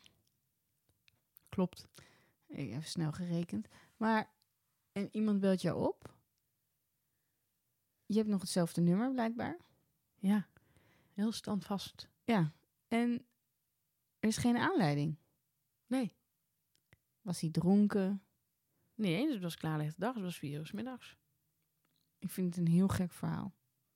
[1.50, 1.88] Klopt.
[2.48, 3.68] Ik heb snel gerekend.
[3.98, 4.34] Maar,
[4.92, 6.14] en iemand belt jou op.
[8.06, 9.58] Je hebt nog hetzelfde nummer, blijkbaar.
[10.20, 10.48] Ja,
[11.14, 12.10] heel standvast.
[12.24, 12.54] Ja.
[12.88, 13.26] En
[14.20, 15.16] er is geen aanleiding.
[15.88, 16.14] Nee,
[17.22, 18.20] Was hij dronken?
[18.94, 19.34] niet eens.
[19.34, 20.14] Het was klaarlichte dag.
[20.14, 21.18] Het was vier uur middags.
[22.20, 23.54] Ik vind het een heel gek verhaal.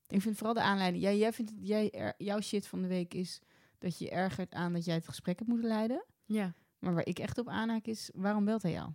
[0.08, 1.04] Ik vind vooral de aanleiding.
[1.04, 3.40] Jij, jij vindt jij, er- jouw shit van de week is
[3.78, 6.06] dat je je ergert aan dat jij het gesprek hebt moeten leiden.
[6.26, 6.54] Ja.
[6.80, 8.90] Maar waar ik echt op aanhaak is, waarom belt hij jou?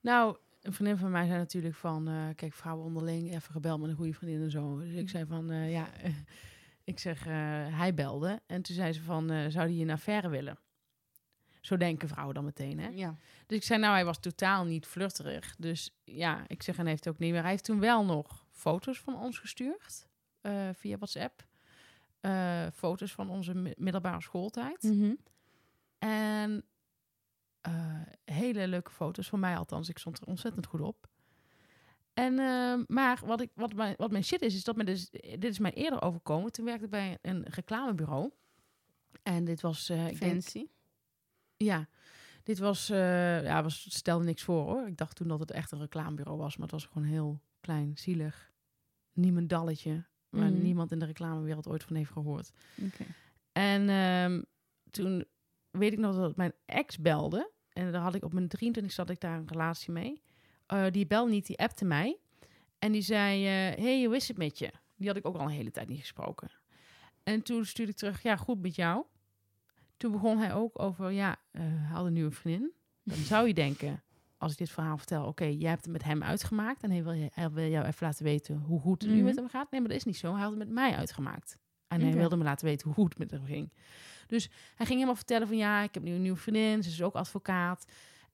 [0.00, 2.08] Nou, een vriendin van mij zei natuurlijk van...
[2.08, 4.78] eh, kijk, vrouwen onderling, even gebeld met een goede vriendin en zo.
[4.78, 5.88] Dus ik zei van, eh, ja...
[6.84, 7.32] ik zeg, eh,
[7.78, 8.40] hij belde.
[8.46, 10.58] En toen zei ze van, zou die een affaire willen?
[11.60, 12.88] Zo denken vrouwen dan meteen, hè?
[12.88, 13.16] Ja.
[13.46, 15.56] Dus ik zei, nou, hij was totaal niet flirterig.
[15.58, 17.40] Dus ja, ik zeg, en hij heeft ook niet meer.
[17.40, 20.06] Hij heeft toen wel nog foto's van ons gestuurd
[20.72, 21.46] via WhatsApp.
[22.74, 24.82] Foto's van onze mi- middelbare schooltijd.
[24.82, 25.14] Mhm.
[25.98, 26.64] En
[28.24, 29.88] hele leuke foto's, van mij althans.
[29.88, 31.08] Ik stond er ontzettend goed op.
[32.14, 35.10] En, eh, maar wat, ik, wat, mijn, wat mijn shit is, is dat me dus,
[35.10, 36.52] dit is mij eerder overkomen.
[36.52, 38.30] Toen werkte ik bij een reclamebureau.
[39.22, 40.66] En dit was, eh, ik denk, Fancy.
[41.56, 41.88] ja,
[42.42, 44.86] dit was, eh ja, was, stelde niks voor hoor.
[44.86, 47.96] Ik dacht toen dat het echt een reclamebureau was, maar het was gewoon heel klein,
[47.96, 48.52] zielig.
[49.12, 50.62] Niemendalletje, waar Mhm.
[50.62, 52.50] niemand in de reclamewereld ooit van heeft gehoord.
[52.84, 53.04] Oké.
[53.52, 54.42] En ehm,
[54.90, 55.24] toen
[55.70, 57.50] weet ik nog dat mijn ex belde.
[57.78, 60.22] En daar had ik op mijn 23 zat ik daar een relatie mee.
[60.66, 62.16] Eh, die belde niet, die appte mij.
[62.78, 64.70] En die zei, eh hey, hoe is het met je?
[64.96, 66.50] Die had ik ook al een hele tijd niet gesproken.
[67.22, 69.04] En toen stuurde ik terug, ja, goed met jou.
[69.96, 72.72] Toen begon hij ook over, ja, hij had een nieuwe vriendin.
[73.02, 74.02] Dan zou je denken,
[74.38, 76.82] als ik dit verhaal vertel, oké, jij hebt het met hem uitgemaakt.
[76.82, 79.24] En hij wil, je, hij wil jou even laten weten hoe goed het nu Mhm.
[79.24, 79.70] met hem gaat.
[79.70, 80.32] Nee, maar dat is niet zo.
[80.32, 81.58] Hij had het met mij uitgemaakt.
[81.88, 83.72] En hij wilde me laten weten hoe goed het met hem ging.
[84.28, 86.82] Dus hij ging helemaal vertellen van ja, ik heb nu een nieuwe vriendin.
[86.82, 87.84] Ze is ook advocaat.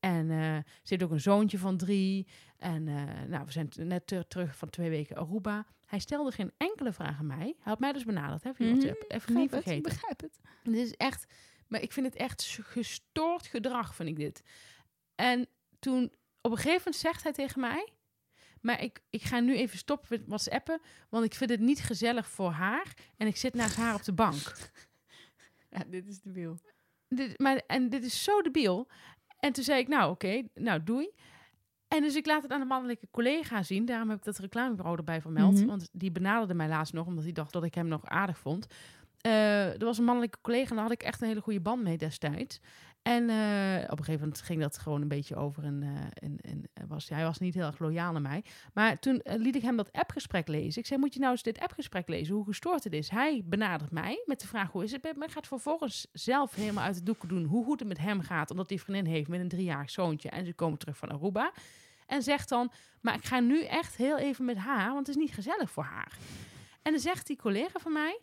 [0.00, 2.26] En eh, ze heeft ook een zoontje van drie.
[2.58, 5.66] En eh, nou, we zijn net ter- terug van twee weken Aruba.
[5.86, 7.36] Hij stelde geen enkele vraag aan mij.
[7.38, 9.04] Hij had mij dus benaderd, hè, via Mhm, WhatsApp.
[9.08, 9.76] Even niet vergeten.
[9.76, 10.40] ik begrijp het.
[10.64, 11.26] Dit is echt,
[11.68, 14.42] maar ik vind het echt gestoord gedrag, vind ik dit.
[15.14, 15.46] En
[15.78, 16.04] toen,
[16.40, 17.88] op een gegeven moment zegt hij tegen mij,
[18.60, 22.28] maar ik, ik ga nu even stoppen met WhatsAppen, want ik vind het niet gezellig
[22.28, 24.42] voor haar en ik zit naast haar op de bank.
[25.74, 26.58] Ja, dit is de wil.
[27.08, 28.88] Dit, maar, en dit is zo debiel.
[29.38, 31.10] En toen zei ik, nou oké, nou doei.
[31.88, 33.84] En dus ik laat het aan de mannelijke collega zien.
[33.84, 35.54] Daarom heb ik dat reclamebureau erbij vermeld.
[35.54, 35.66] Mhm.
[35.66, 38.66] Want die benaderde mij laatst nog, omdat hij dacht dat ik hem nog aardig vond.
[39.20, 41.82] Eh, er was een mannelijke collega en daar had ik echt een hele goede band
[41.82, 42.60] mee destijds.
[43.04, 45.64] En eh, op een gegeven moment ging dat gewoon een beetje over.
[45.64, 48.44] En, eh, en, en was, hij was niet heel erg loyaal naar mij.
[48.72, 50.80] Maar toen eh, liet ik hem dat appgesprek lezen.
[50.80, 53.08] Ik zei, moet je nou eens dit appgesprek lezen, hoe gestoord het is.
[53.08, 55.28] Hij benadert mij met de vraag, hoe is het met me?
[55.28, 58.50] Gaat vervolgens zelf helemaal uit de doeken doen hoe goed het met hem gaat.
[58.50, 60.28] Omdat hij vriendin heeft met een driejarig zoontje.
[60.30, 61.52] En ze komen terug van Aruba.
[62.06, 65.22] En zegt dan, maar ik ga nu echt heel even met haar, want het is
[65.22, 66.18] niet gezellig voor haar.
[66.82, 68.20] En dan zegt die collega van mij,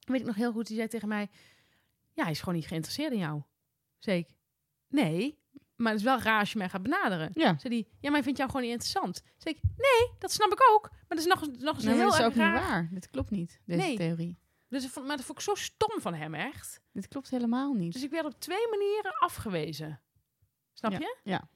[0.00, 1.28] weet ik nog heel goed, die zei tegen mij,
[2.12, 3.42] ja, hij is gewoon niet geïnteresseerd in jou.
[4.04, 4.28] Zei ik,
[4.88, 5.38] nee,
[5.76, 7.30] maar het is wel raar als je mij gaat benaderen.
[7.32, 7.58] Ja.
[7.58, 9.22] Zei die, ja, maar hij vindt jou gewoon niet interessant.
[9.36, 10.90] Zei ik, nee, dat snap ik ook.
[10.90, 12.60] Maar dat is nog, eens- nog eens Nee, maar heel dat is erg ook niet
[12.62, 12.70] raar.
[12.70, 12.88] waar.
[12.92, 13.96] Dit klopt niet, deze Nee.
[13.96, 14.38] theorie.
[14.68, 16.80] Dus, ik vond- maar dat vond ik zo stom van hem, echt.
[16.92, 17.92] Dit klopt helemaal niet.
[17.92, 20.00] Dus ik werd op twee manieren afgewezen.
[20.72, 20.98] Snap ja.
[20.98, 21.16] je?
[21.22, 21.48] Ja.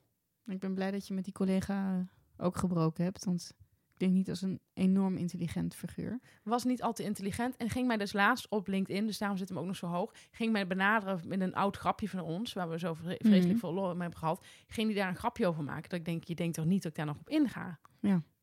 [0.47, 2.07] Ik ben blij dat je met die collega
[2.37, 3.25] ook gebroken hebt.
[3.25, 3.53] Want
[3.99, 6.19] ik denk niet als een enorm intelligent figuur.
[6.43, 9.49] was niet al te intelligent en ging mij dus laatst op LinkedIn, dus daarom zit
[9.49, 12.69] hem ook nog zo hoog, ging mij benaderen met een oud grapje van ons, waar
[12.71, 13.59] we zo vre- vreselijk Mhm.
[13.59, 15.89] veel lol mee hebben gehad, ging hij daar een grapje over maken.
[15.91, 17.79] Dat ik denk, je denkt toch niet dat ik daar nog op inga?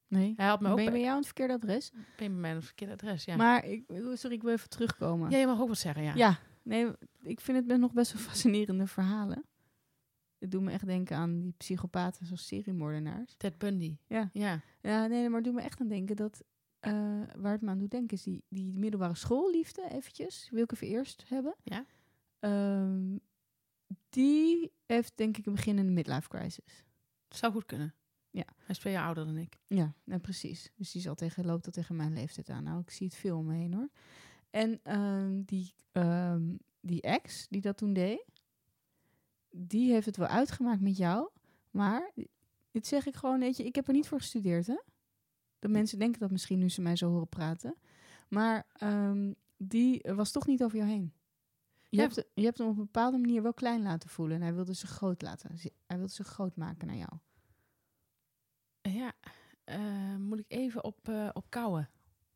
[0.08, 0.34] Nee.
[0.36, 1.92] Hij had me ook Ben je bij, jou aan het verkeerde adres?
[1.92, 3.36] ben je bij mij een verkeerde adres, ja.
[3.36, 5.30] Maar, ik, sorry, ik wil even terugkomen.
[5.30, 6.14] ja, je mag ook wat zeggen, ja.
[6.16, 6.88] Ja, nee,
[7.22, 9.46] ik vind het nog best wel fascinerende verhalen.
[10.46, 13.36] Het doet me echt denken aan die psychopaten zoals seriemoordenaars.
[13.38, 13.98] Ted Bundy.
[14.08, 14.30] Ja.
[14.34, 14.62] Ja.
[14.82, 16.44] Ja, nee, maar het doet me echt aan denken dat...
[16.80, 16.92] eh,
[17.36, 20.50] waar het me aan doet denken is die, die middelbare schoolliefde, eventjes.
[20.52, 21.56] Wil ik even eerst hebben.
[21.64, 21.86] Ja.
[22.40, 23.18] Ehm,
[24.10, 26.86] die heeft denk ik een beginnende midlife crisis.
[27.30, 27.94] Zou goed kunnen.
[28.30, 28.46] Ja.
[28.58, 29.58] Hij is twee jaar ouder dan ik.
[29.68, 30.72] Ja, nou precies.
[30.76, 32.64] Dus die zal tegen, loopt al tegen mijn leeftijd aan.
[32.64, 33.90] Nou, ik zie het veel om me heen hoor.
[34.50, 38.26] En ehm, die, ehm, die ex die dat toen deed,
[39.58, 41.30] die heeft het wel uitgemaakt met jou.
[41.72, 42.12] Maar,
[42.72, 44.82] dit zeg ik gewoon, weet je, ik heb er niet voor gestudeerd hè.
[45.60, 47.76] Dat mensen denken dat misschien nu ze mij zo horen praten.
[48.30, 51.14] Maar ehm, die was toch niet over jou heen.
[51.90, 52.02] Je, Ja.
[52.02, 54.36] hebt, je hebt hem op een bepaalde manier wel klein laten voelen.
[54.36, 55.56] En hij wilde zich groot laten.
[55.86, 57.12] Hij wilde zich groot maken naar jou.
[58.82, 59.14] Ja.
[59.64, 61.90] Eh, moet ik even op, eh op kouwen?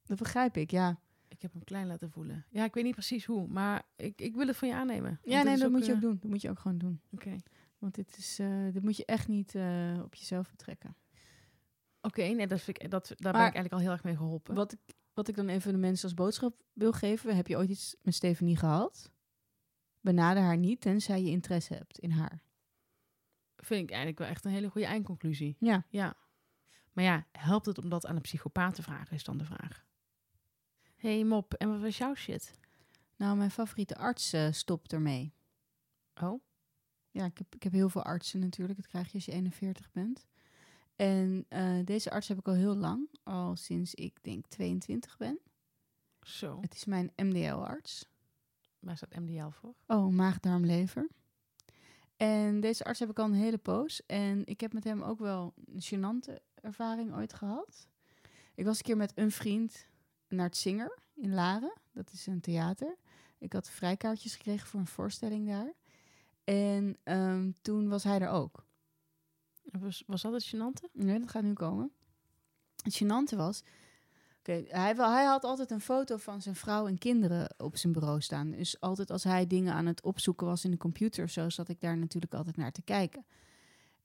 [0.04, 1.00] Dat begrijp ik, ja.
[1.40, 2.46] Ik heb hem klein laten voelen.
[2.50, 5.20] Ja, ik weet niet precies hoe, maar ik, ik wil het van je aannemen.
[5.24, 6.18] Ja, nee, dat moet je eh, ook doen.
[6.20, 7.02] Dat moet je ook gewoon doen.
[7.12, 7.42] Oké.
[7.78, 10.96] Want dit, is, eh, dit moet je echt niet eh, op jezelf betrekken.
[12.02, 14.56] Oké, nee, dat vind ik, dat, daar ben ik eigenlijk al heel erg mee geholpen.
[14.56, 14.80] Wat ik,
[15.14, 17.36] wat ik dan even de mensen als boodschap wil geven.
[17.36, 19.12] Heb je ooit iets met Stefanie gehad?
[20.02, 22.42] Benader haar niet, tenzij je interesse hebt in haar.
[23.56, 25.56] Vind ik eigenlijk wel echt een hele goede eindconclusie.
[25.60, 25.86] Ja.
[25.90, 26.16] Ja.
[26.94, 29.88] Maar ja, helpt het om dat aan een psychopaat te vragen, is dan de vraag.
[31.00, 32.60] Hey, Mop, en wat was jouw shit?
[33.16, 35.34] Nou, mijn favoriete arts eh, stopt ermee.
[36.22, 36.42] Oh,
[37.12, 38.80] Ja, ik heb, ik heb heel veel artsen natuurlijk.
[38.80, 40.26] Dat krijg je als je 41 bent.
[40.96, 43.10] En eh, deze arts heb ik al heel lang.
[43.24, 45.40] Al sinds ik denk 22 ben.
[46.22, 46.58] zo.
[46.62, 48.06] Het is mijn MDL-arts.
[48.80, 49.74] Waar staat MDL voor?
[49.88, 51.10] Oh, maag, darm, lever.
[52.18, 54.06] En deze arts heb ik al een hele poos.
[54.06, 57.88] En ik heb met hem ook wel een gênante ervaring ooit gehad.
[58.56, 59.88] Ik was een keer met een vriend
[60.30, 61.74] naar het Zinger in Laren.
[61.92, 62.96] Dat is een theater.
[63.38, 65.74] Ik had vrijkaartjes gekregen voor een voorstelling daar.
[66.44, 68.66] En ehm, toen was hij er ook.
[69.64, 70.92] Was, was dat het gênante?
[70.92, 71.92] Nee, dat gaat nu komen.
[72.84, 73.64] Het gênante was...
[74.40, 77.94] Oké, hij, wel- hij had altijd een foto van zijn vrouw en kinderen op zijn
[77.94, 78.52] bureau staan.
[78.52, 81.50] Dus altijd als hij dingen aan het opzoeken was in de computer of zo...
[81.50, 83.26] zat ik daar natuurlijk altijd naar te kijken.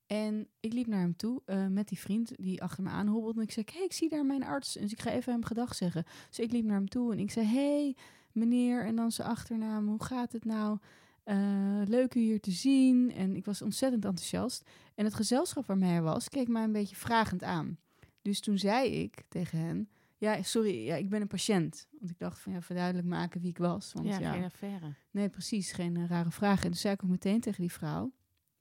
[0.06, 3.38] En ik liep naar hem toe eh, met die vriend die achter me aanhobbelde.
[3.40, 4.72] En ik zei, hey, ik zie daar mijn arts.
[4.72, 6.04] Dus ik ga even hem gedag zeggen.
[6.28, 7.96] Dus ik liep naar hem toe en ik zei, hey,
[8.32, 8.84] meneer.
[8.84, 10.78] En dan zijn achternaam, hoe gaat het nou?
[11.24, 11.36] Eh,
[11.84, 13.12] leuk u hier te zien.
[13.12, 14.70] En ik was ontzettend enthousiast.
[14.94, 17.78] En het gezelschap waarmee hij was, keek mij een beetje vragend aan.
[18.22, 19.88] Dus toen zei ik tegen hen,
[20.18, 21.88] ja, sorry, ja, ik ben een patiënt.
[21.98, 23.92] Want ik dacht van, ja, verduidelijk maken wie ik was.
[23.92, 24.94] Want Ja, ja, geen affaire.
[25.10, 25.72] Nee, precies.
[25.72, 26.62] Geen eh, rare vragen.
[26.62, 28.12] En toen zei ik ook meteen tegen die vrouw,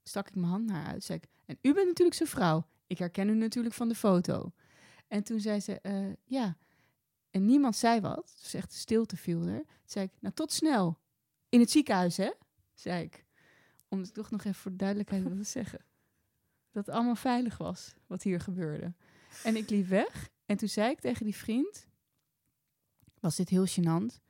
[0.04, 1.04] stak ik mijn hand naar haar uit.
[1.04, 2.68] Zei ik, en u bent natuurlijk zijn vrouw.
[2.88, 4.52] Ik herken u natuurlijk van de foto.
[5.08, 6.58] En toen zei ze, eh, ja.
[7.30, 8.36] En niemand zei wat.
[8.42, 9.66] Dus echt stilte viel er.
[9.66, 11.00] Toen zei ik, nou tot snel.
[11.50, 12.32] In het ziekenhuis, hè?
[12.74, 13.26] Zei ik.
[13.88, 15.86] Om het toch nog even voor de duidelijkheid te zeggen.
[16.72, 18.94] Dat het allemaal veilig was, wat hier gebeurde.
[19.44, 20.30] En ik liep weg.
[20.46, 21.88] En toen zei ik tegen die vriend,
[23.20, 24.22] was dit heel gênant.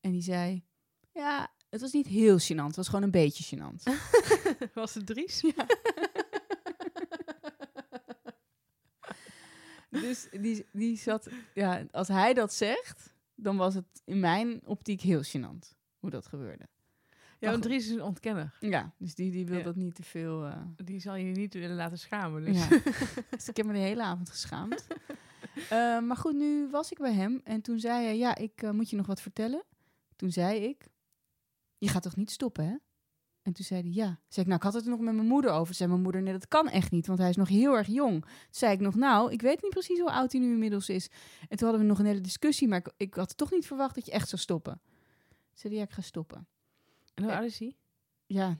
[0.00, 0.64] En die zei,
[1.12, 2.66] ja, het was niet heel gênant.
[2.66, 3.82] Het was gewoon een beetje gênant.
[4.74, 5.40] was het Dries?
[5.40, 5.66] Ja.
[10.00, 15.00] Dus die, die zat, ja, als hij dat zegt, dan was het in mijn optiek
[15.00, 16.64] heel gênant hoe dat gebeurde.
[17.38, 17.62] Ja, want.
[17.62, 18.56] Dries is een ontkenner.
[18.60, 19.64] Ja, dus die, die wil Ja.
[19.64, 20.44] dat niet te veel.
[20.46, 22.44] eh, Die zal je niet willen laten schamen.
[22.44, 22.68] Dus.
[22.68, 22.78] ja.
[23.30, 24.86] dus ik heb me de hele avond geschaamd.
[25.54, 28.70] Eh, maar goed, nu was ik bij hem en toen zei hij: Ja, ik eh,
[28.70, 29.62] moet je nog wat vertellen.
[30.16, 30.88] Toen zei ik:
[31.78, 32.74] Je gaat toch niet stoppen, hè?
[33.44, 34.06] En toen zei hij: Ja.
[34.06, 35.66] Toen zei ik: Nou, ik had het er nog met mijn moeder over.
[35.66, 37.86] Toen zei mijn moeder: Nee, dat kan echt niet, want hij is nog heel erg
[37.86, 38.20] jong.
[38.20, 41.08] Toen zei ik nog: Nou, ik weet niet precies hoe oud hij nu inmiddels is.
[41.48, 43.94] En toen hadden we nog een hele discussie, maar ik, ik had toch niet verwacht
[43.94, 44.80] dat je echt zou stoppen.
[45.28, 46.46] Toen zei hij: Ja, ik ga stoppen.
[47.14, 47.38] En hoe Ja.
[47.38, 47.76] oud is hij?
[48.26, 48.58] Ja,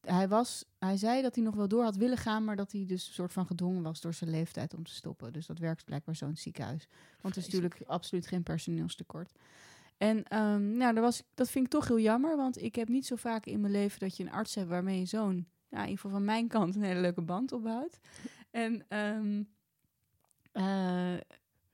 [0.00, 2.84] hij, was, hij zei dat hij nog wel door had willen gaan, maar dat hij
[2.86, 5.32] dus een soort van gedwongen was door zijn leeftijd om te stoppen.
[5.32, 6.88] Dus dat werkt blijkbaar zo in het ziekenhuis.
[7.20, 9.32] Want het is natuurlijk absoluut geen personeelstekort.
[9.98, 13.06] En ehm, nou, dat, was, dat vind ik toch heel jammer, want ik heb niet
[13.06, 15.88] zo vaak in mijn leven dat je een arts hebt waarmee je zo'n, nou, in
[15.88, 17.98] ieder geval van mijn kant, een hele leuke band opbouwt.
[18.50, 19.42] En ehm,
[20.52, 21.20] eh,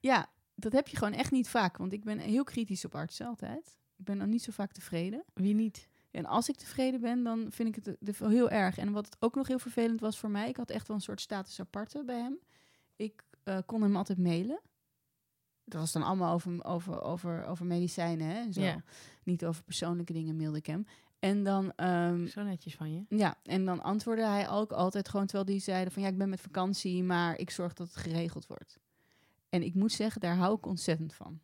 [0.01, 3.27] ja, dat heb je gewoon echt niet vaak, want ik ben heel kritisch op artsen
[3.27, 3.79] altijd.
[3.97, 5.25] Ik ben dan niet zo vaak tevreden.
[5.35, 5.89] Wie niet?
[6.11, 8.79] En als ik tevreden ben, dan vind ik het heel erg.
[8.79, 11.21] En wat ook nog heel vervelend was voor mij, ik had echt wel een soort
[11.21, 12.39] status aparte bij hem.
[12.97, 14.61] Ik eh, kon hem altijd mailen.
[15.64, 18.61] Dat was dan allemaal over, over, over, over medicijnen hè, en zo.
[18.61, 18.83] Ja.
[19.22, 20.87] Niet over persoonlijke dingen mailde ik hem.
[21.18, 23.05] En dan, ehm, Zo netjes van je.
[23.09, 26.29] ja, en dan antwoordde hij ook altijd gewoon, terwijl die zeiden van ja, ik ben
[26.29, 28.79] met vakantie, maar ik zorg dat het geregeld wordt.
[29.48, 31.40] En ik moet zeggen, daar hou ik ontzettend van.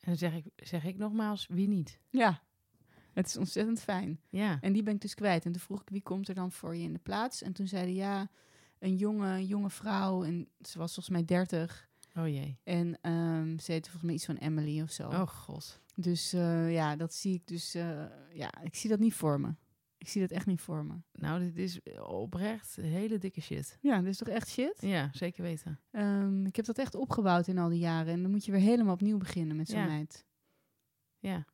[0.00, 1.98] En dan zeg ik, zeg ik nogmaals, wie niet?
[2.10, 2.42] Ja,
[3.12, 4.20] het is ontzettend fijn.
[4.28, 4.58] Ja.
[4.60, 5.44] En die ben ik dus kwijt.
[5.44, 7.42] En toen vroeg ik, wie komt er dan voor je in de plaats?
[7.42, 8.30] En toen zei hij, ja,
[8.78, 10.24] een jonge, jonge vrouw.
[10.24, 11.87] En ze was volgens mij 30.
[12.18, 12.58] Oh jee.
[12.64, 15.08] En ehm, ze heette volgens mij iets van Emily of zo.
[15.08, 15.80] Oh god.
[15.94, 17.74] Dus eh, ja, dat zie ik dus...
[17.74, 19.54] eh, ja, ik zie dat niet voor me.
[19.98, 20.94] Ik zie dat echt niet voor me.
[21.12, 23.78] Nou, dit is oprecht hele dikke shit.
[23.80, 24.76] Ja, dit is toch echt shit?
[24.80, 25.80] Ja, zeker weten.
[25.90, 28.12] Ehm, ik heb dat echt opgebouwd in al die jaren.
[28.12, 29.86] En dan moet je weer helemaal opnieuw beginnen met zo'n Ja.
[29.86, 30.24] meid.
[31.18, 31.44] Ja.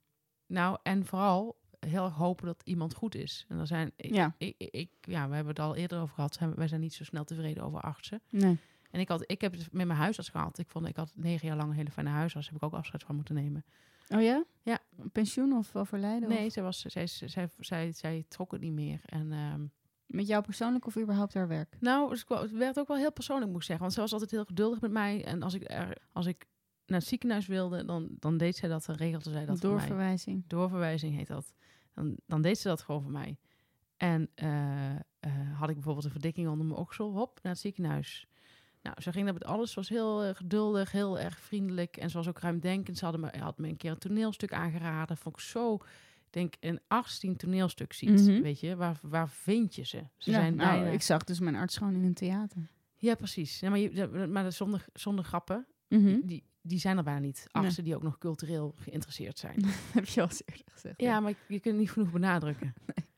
[0.46, 3.44] Nou, en vooral heel erg hopen dat iemand goed is.
[3.48, 3.92] En dan zijn...
[3.96, 4.34] Ik, Ja.
[4.38, 6.34] ik, ik, ja, we hebben het al eerder over gehad.
[6.34, 8.20] Zijn, wij zijn niet zo snel tevreden over artsen.
[8.30, 8.58] Nee.
[8.94, 10.58] En ik, had, ik heb het met mijn huisarts gehad.
[10.58, 12.46] Ik vond, ik had negen jaar lang een hele fijne huisarts.
[12.46, 13.64] Heb ik ook afscheid van moeten nemen.
[14.08, 14.44] Oh ja?
[14.62, 14.78] Ja.
[15.12, 16.28] Pensioen of overlijden?
[16.28, 19.00] Nee, Of zij, was, zij, zij, zij, zij, trok het niet meer.
[19.04, 19.66] En ehm,
[20.06, 21.76] Met jou persoonlijk of überhaupt haar werk?
[21.80, 23.82] nou, dus het werd ook wel heel persoonlijk, moet ik zeggen.
[23.84, 25.24] Want zij was altijd heel geduldig met mij.
[25.24, 26.46] En als ik, er, als ik
[26.86, 28.84] naar het ziekenhuis wilde, dan, dan deed zij dat.
[28.84, 29.78] Dan regelde zij dat voor mij.
[29.78, 30.44] Doorverwijzing.
[30.46, 31.52] Doorverwijzing heet dat.
[31.94, 33.38] Dan, dan deed ze dat gewoon voor mij.
[33.96, 35.00] En eh, eh,
[35.52, 38.28] had ik bijvoorbeeld een verdikking onder mijn oksel, hop, naar het ziekenhuis.
[38.84, 39.68] Nou, ze ging dat met alles.
[39.70, 41.96] Ze was heel eh, geduldig, heel erg vriendelijk.
[41.96, 42.98] En ze was ook ruimdenkend.
[42.98, 45.16] Ze hadden me, had me een keer een toneelstuk aangeraden.
[45.16, 45.82] Vond ik zo, ik
[46.30, 48.20] denk, een arts die een toneelstuk ziet.
[48.26, 48.42] Mhm.
[48.42, 50.02] Weet je, waar, waar vind je ze?
[50.16, 50.90] Ze ja, zijn nou, bijna...
[50.90, 52.70] ik zag dus mijn arts gewoon in een theater.
[52.96, 53.60] Ja, precies.
[53.60, 56.20] Ja, maar je, maar zonder, zonder grappen, Mhm.
[56.24, 57.46] die, die zijn er bijna niet.
[57.52, 57.64] Nee.
[57.64, 59.64] Artsen die ook nog cultureel geïnteresseerd zijn.
[59.94, 61.00] heb je al eens eerder gezegd.
[61.00, 62.74] Ja, maar je kunt het niet genoeg benadrukken.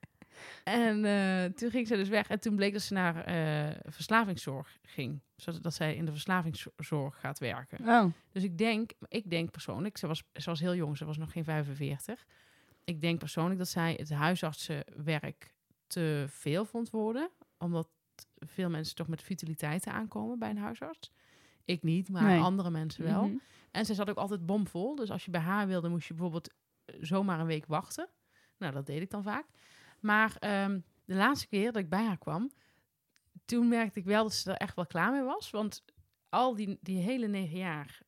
[0.64, 2.28] En eh, toen ging ze dus weg.
[2.28, 5.20] En toen bleek dat ze naar eh, verslavingszorg ging.
[5.36, 7.78] Zodat dat zij in de verslavingszorg gaat werken.
[7.88, 11.16] Oh, Dus ik denk, ik denk persoonlijk, ze was, ze was heel jong, ze was
[11.16, 12.26] nog geen 45.
[12.84, 15.54] Ik denk persoonlijk dat zij het huisartsenwerk
[15.86, 17.30] te veel vond worden.
[17.58, 17.88] Omdat
[18.38, 21.12] veel mensen toch met vitaliteiten aankomen bij een huisarts.
[21.64, 22.40] Ik niet, maar Nee.
[22.40, 23.24] andere mensen wel.
[23.24, 23.36] Mhm.
[23.70, 24.94] En ze zat ook altijd bomvol.
[24.94, 28.08] Dus als je bij haar wilde, moest je bijvoorbeeld eh, zomaar een week wachten.
[28.58, 29.46] Nou, dat deed ik dan vaak.
[30.00, 32.50] Maar ehm, de laatste keer dat ik bij haar kwam,
[33.44, 35.50] toen merkte ik wel dat ze er echt wel klaar mee was.
[35.50, 35.84] Want
[36.28, 38.02] al die, die hele negen jaar,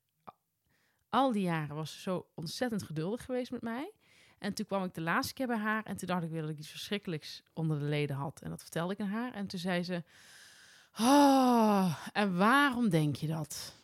[1.09, 3.93] al die jaren was ze zo ontzettend geduldig geweest met mij.
[4.39, 6.51] En toen kwam ik de laatste keer bij haar en toen dacht ik weer dat
[6.51, 8.41] ik iets verschrikkelijks onder de leden had.
[8.43, 9.35] En dat vertelde ik aan haar.
[9.35, 10.03] En toen zei ze,
[10.99, 13.75] oh, en waarom denk je dat?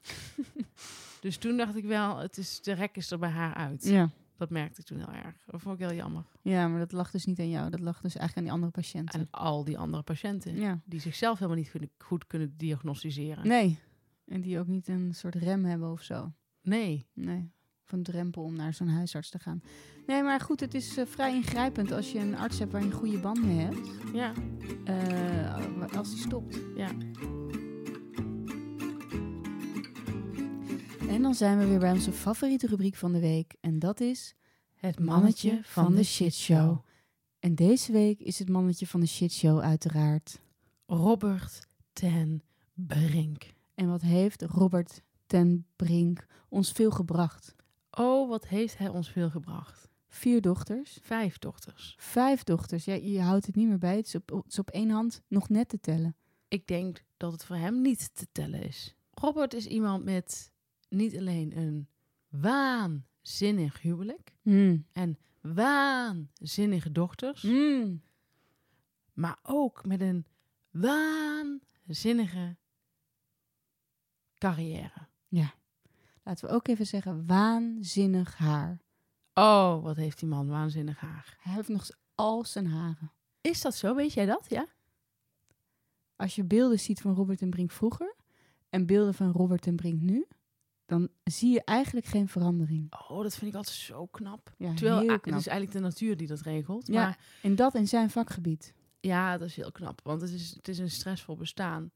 [1.21, 3.85] dus toen dacht ik wel, het is, de rek is er bij haar uit.
[3.85, 4.11] Ja.
[4.37, 5.37] Dat merkte ik toen heel erg.
[5.47, 6.25] Dat vond ik heel jammer.
[6.43, 7.71] ja, maar dat lag dus niet aan jou.
[7.71, 9.21] Dat lag dus eigenlijk aan die andere patiënten.
[9.21, 10.57] En al die andere patiënten.
[10.57, 10.81] ja.
[10.85, 13.49] Die zichzelf helemaal niet kunnen, goed kunnen diagnosticeren.
[13.49, 13.79] Nee.
[14.27, 16.33] En die ook niet een soort rem hebben of zo.
[16.63, 17.07] Nee.
[17.13, 17.53] Nee.
[17.85, 19.63] Of een drempel om naar zo'n huisarts te gaan.
[20.07, 22.87] Nee, maar goed, het is eh, vrij ingrijpend als je een arts hebt waar je
[22.87, 23.91] een goede band mee hebt.
[24.13, 24.33] Ja.
[24.85, 26.59] eh, als die stopt.
[26.77, 26.91] Ja.
[31.15, 33.55] En dan zijn we weer bij onze favoriete rubriek van de week.
[33.61, 34.35] En dat is
[34.75, 36.79] Het mannetje van de shitshow.
[37.39, 40.41] En deze week is het mannetje van de shitshow uiteraard.
[40.87, 42.43] Robert ten
[42.73, 43.53] Brink.
[43.75, 47.55] En wat heeft Robert ten Brink ons veel gebracht?
[47.91, 49.89] Oh, wat heeft hij ons veel gebracht.
[50.09, 51.95] Vier dochters, Vijf dochters.
[51.99, 52.85] vijf dochters.
[52.85, 53.97] Ja, je houdt het niet meer bij.
[53.97, 56.17] Het is op, het is op één hand nog net te tellen.
[56.49, 58.95] Ik denk dat het voor hem niet te tellen is.
[59.11, 60.53] Robert is iemand met
[60.95, 61.89] niet alleen een
[62.29, 64.87] waanzinnig huwelijk Mm.
[64.93, 68.03] en waanzinnige dochters, Mm.
[69.13, 70.27] maar ook met een
[70.71, 72.57] waanzinnige
[74.39, 75.09] carrière.
[76.27, 78.81] Laten we ook even zeggen, waanzinnig haar.
[79.35, 81.37] Oh, wat heeft die man waanzinnig haar.
[81.41, 83.13] Hij heeft nog al zijn haren.
[83.41, 83.95] Is dat zo?
[83.95, 84.47] Weet jij dat?
[84.49, 84.67] Ja?
[86.17, 88.15] Als je beelden ziet van Robert en Brink vroeger
[88.69, 90.27] en beelden van Robert en Brink nu,
[90.87, 92.93] dan zie je eigenlijk geen verandering.
[93.09, 94.55] Oh, dat vind ik altijd zo knap.
[94.59, 95.25] Ja, Terwijl heel ah, knap.
[95.35, 96.87] het is eigenlijk de natuur die dat regelt.
[96.87, 97.03] Ja.
[97.03, 98.75] Maar En dat in zijn vakgebied.
[99.01, 100.01] ja, dat is heel knap.
[100.05, 101.91] Want het is, het is een stressvol bestaan.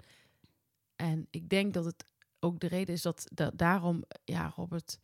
[0.96, 2.04] En ik denk dat het
[2.40, 4.98] ook de reden is dat, dat daarom, ja, Robert,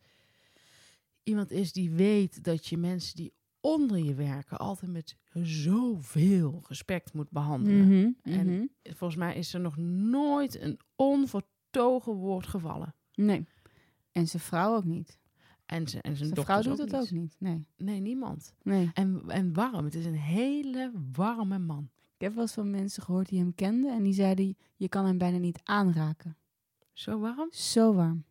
[1.23, 7.13] iemand is die weet dat je mensen die onder je werken altijd met zoveel respect
[7.13, 7.87] moet behandelen.
[7.87, 8.65] Mhm, En- mhm.
[8.83, 12.95] Volgens mij is er nog nooit een onvertogen woord gevallen.
[13.13, 13.47] Nee.
[14.15, 15.19] En zijn vrouw ook niet.
[15.65, 16.95] En, zijn en zijn, Zijn vrouw doet niet.
[16.95, 17.35] ook niet.
[17.39, 17.67] Nee.
[17.77, 18.53] Nee, niemand.
[18.63, 18.91] nee.
[18.93, 19.85] En, en warm.
[19.85, 21.89] Het is een hele warme man.
[22.15, 25.05] Ik heb wel eens van mensen gehoord die hem kenden en die zeiden, je kan
[25.05, 26.37] hem bijna niet aanraken.
[26.93, 27.47] Zo warm?
[27.51, 28.23] Zo warm.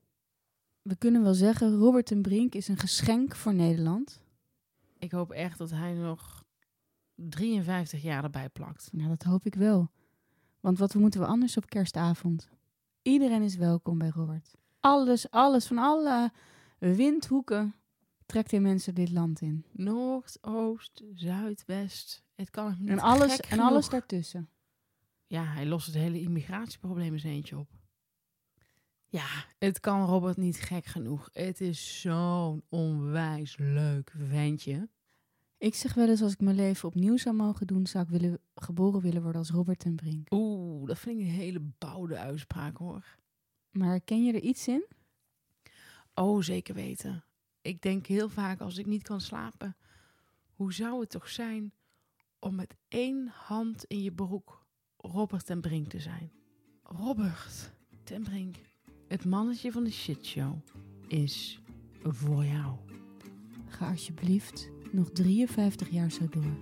[0.82, 4.22] We kunnen wel zeggen, Robert en Brink is een geschenk voor Nederland.
[4.98, 6.44] Ik hoop echt dat hij nog
[7.14, 8.88] 53 jaar erbij plakt.
[8.92, 9.90] Nou, dat hoop ik wel.
[10.60, 12.48] Want wat moeten we anders op kerstavond?
[13.02, 14.54] Iedereen is welkom bij Robert.
[14.84, 16.32] Alles, alles, van alle
[16.78, 17.74] windhoeken
[18.26, 19.64] trekt hij mensen dit land in.
[19.72, 22.24] Noord, oost, zuid, west.
[22.34, 24.48] Het kan hem niet En alles, en alles daartussen.
[25.26, 27.68] Ja, hij lost het hele immigratieprobleem eens eentje op.
[29.06, 29.26] Ja,
[29.58, 31.28] het kan Robert niet gek genoeg.
[31.32, 34.88] Het is zo'n onwijs leuk ventje.
[35.58, 38.40] Ik zeg wel eens, als ik mijn leven opnieuw zou mogen doen, zou ik willen,
[38.54, 40.26] geboren willen worden als Robert en Brink.
[40.30, 43.22] Oeh, dat vind ik een hele boude uitspraak hoor.
[43.74, 44.86] Maar ken je er iets in?
[46.14, 47.24] Oh, zeker weten.
[47.62, 49.76] Ik denk heel vaak als ik niet kan slapen,
[50.54, 51.72] hoe zou het toch zijn
[52.38, 54.66] om met één hand in je broek
[54.96, 56.32] Robert ten Brink te zijn?
[56.82, 57.72] Robert
[58.04, 58.56] ten Brink,
[59.08, 60.54] het mannetje van de shitshow,
[61.08, 61.60] is
[62.02, 62.76] voor jou.
[63.66, 66.56] Ga alsjeblieft nog 53 jaar zo door.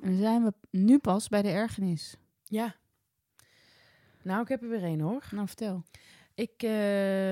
[0.00, 2.16] En dan zijn we nu pas bij de ergernis.
[2.44, 2.76] Ja.
[4.26, 5.28] Nou, ik heb er weer één hoor.
[5.30, 5.84] Nou, vertel.
[6.34, 6.52] Ik,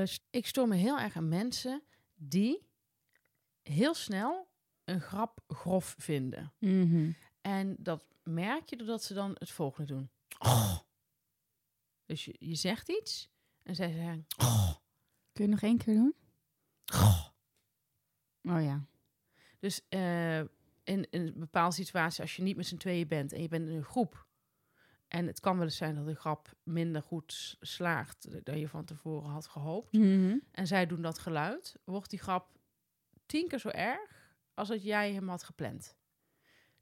[0.08, 1.82] st- ik stoor me heel erg aan mensen
[2.14, 2.68] die
[3.62, 4.48] heel snel
[4.84, 6.52] een grap grof vinden.
[6.58, 7.10] Mhm.
[7.40, 10.10] En dat merk je doordat ze dan het volgende doen.
[10.38, 10.78] Oh.
[12.06, 13.30] Dus je, je zegt iets
[13.62, 14.26] en zij zeggen...
[14.36, 14.74] Oh.
[15.32, 16.14] Kun je nog één keer doen?
[16.92, 17.26] Oh.
[18.42, 18.86] Oh ja.
[19.58, 20.46] Dus eh, in,
[20.84, 23.74] in een bepaalde situatie, als je niet met z'n tweeën bent en je bent in
[23.74, 24.26] een groep...
[25.14, 28.84] en het kan wel eens zijn dat de grap minder goed slaagt dan je van
[28.84, 29.92] tevoren had gehoopt...
[29.92, 30.38] Mhm.
[30.50, 32.58] en zij doen dat geluid, wordt die grap
[33.26, 35.96] tien keer zo erg als dat jij hem had gepland.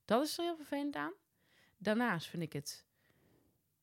[0.04, 1.12] Dat is er heel vervelend aan.
[1.76, 2.84] Daarnaast vind ik het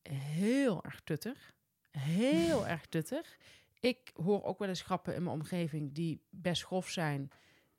[0.02, 1.54] heel erg tuttig.
[1.90, 3.38] Heel erg tuttig.
[3.80, 7.30] Ik hoor ook wel eens grappen in mijn omgeving die best grof zijn,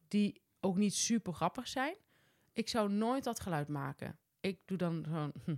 [0.07, 1.95] die ook niet super grappig zijn.
[2.53, 4.19] Ik zou nooit dat geluid maken.
[4.39, 5.34] Ik doe dan gewoon.
[5.45, 5.55] hm.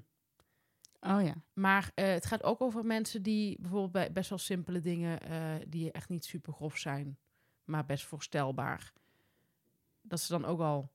[1.05, 1.35] Oh ja.
[1.53, 5.53] Maar eh, het gaat ook over mensen die bijvoorbeeld bij best wel simpele dingen, eh,
[5.67, 7.17] die echt niet super grof zijn,
[7.63, 8.93] maar best voorstelbaar.
[10.01, 10.91] Dat ze dan ook al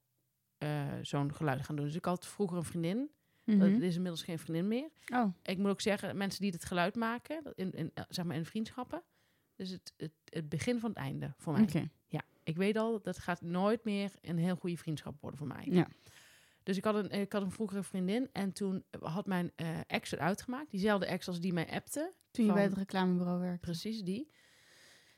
[0.59, 1.85] eh, zo'n geluid gaan doen.
[1.85, 3.11] Dus ik had vroeger een vriendin.
[3.45, 3.59] Mhm.
[3.59, 4.89] Dat is inmiddels geen vriendin meer.
[5.13, 8.45] Oh, Ik moet ook zeggen, mensen die het geluid maken, in, in, zeg maar in
[8.45, 9.03] vriendschappen,
[9.57, 11.91] dus het, het, het begin van het einde voor mij.
[12.07, 15.67] Ja, ik weet al, dat gaat nooit meer een heel goede vriendschap worden voor mij.
[15.71, 15.89] Ja.
[16.69, 20.11] Dus ik had een, ik had een vroegere vriendin en toen had mijn eh, ex
[20.11, 20.71] het uitgemaakt.
[20.71, 22.13] Diezelfde ex als die mij appte.
[22.31, 23.59] Toen je bij het reclamebureau werkte.
[23.59, 24.33] Precies die.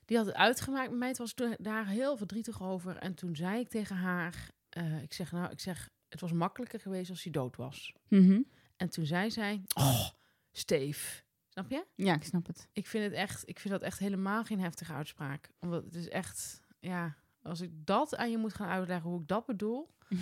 [0.05, 1.09] Die had het uitgemaakt met mij.
[1.09, 2.97] Het was toen daar heel verdrietig over.
[2.97, 6.81] En toen zei ik tegen haar, eh, ik zeg nou, ik zeg, het was makkelijker
[6.81, 7.95] geweest als hij dood was.
[8.09, 8.41] Mhm.
[8.77, 10.09] En toen zei zij, oh,
[10.53, 11.25] Steef.
[11.49, 11.87] Snap je?
[11.95, 12.69] Ja, ik snap het.
[12.73, 15.51] Ik vind het echt, ik vind dat echt helemaal geen heftige uitspraak.
[15.59, 19.29] Omdat het is echt, ja, als ik dat aan je moet gaan uitleggen hoe ik
[19.29, 19.89] dat bedoel.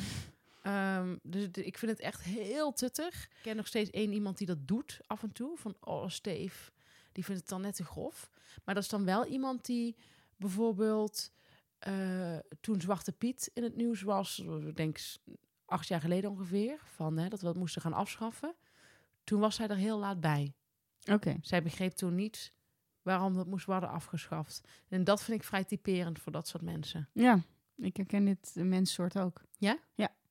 [0.62, 3.24] Ehm, dus ik vind het echt heel tuttig.
[3.24, 5.56] Ik ken nog steeds één iemand die dat doet af en toe.
[5.56, 6.72] Van, oh, Steef,
[7.12, 8.30] die vindt het dan net te grof.
[8.64, 9.96] Maar dat is dan wel iemand die
[10.36, 11.30] bijvoorbeeld
[11.78, 15.18] eh, toen Zwarte Piet in het nieuws was, ik denk s-
[15.64, 18.54] acht jaar geleden ongeveer, van hè, dat we dat moesten gaan afschaffen.
[19.24, 20.54] Toen was zij er heel laat bij.
[21.12, 21.36] Oké.
[21.42, 22.52] Zij begreep toen niet
[23.02, 24.68] waarom dat moest worden afgeschaft.
[24.88, 27.08] En dat vind ik vrij typerend voor dat soort mensen.
[27.12, 27.40] Ja,
[27.76, 29.42] ik herken dit menssoort ook.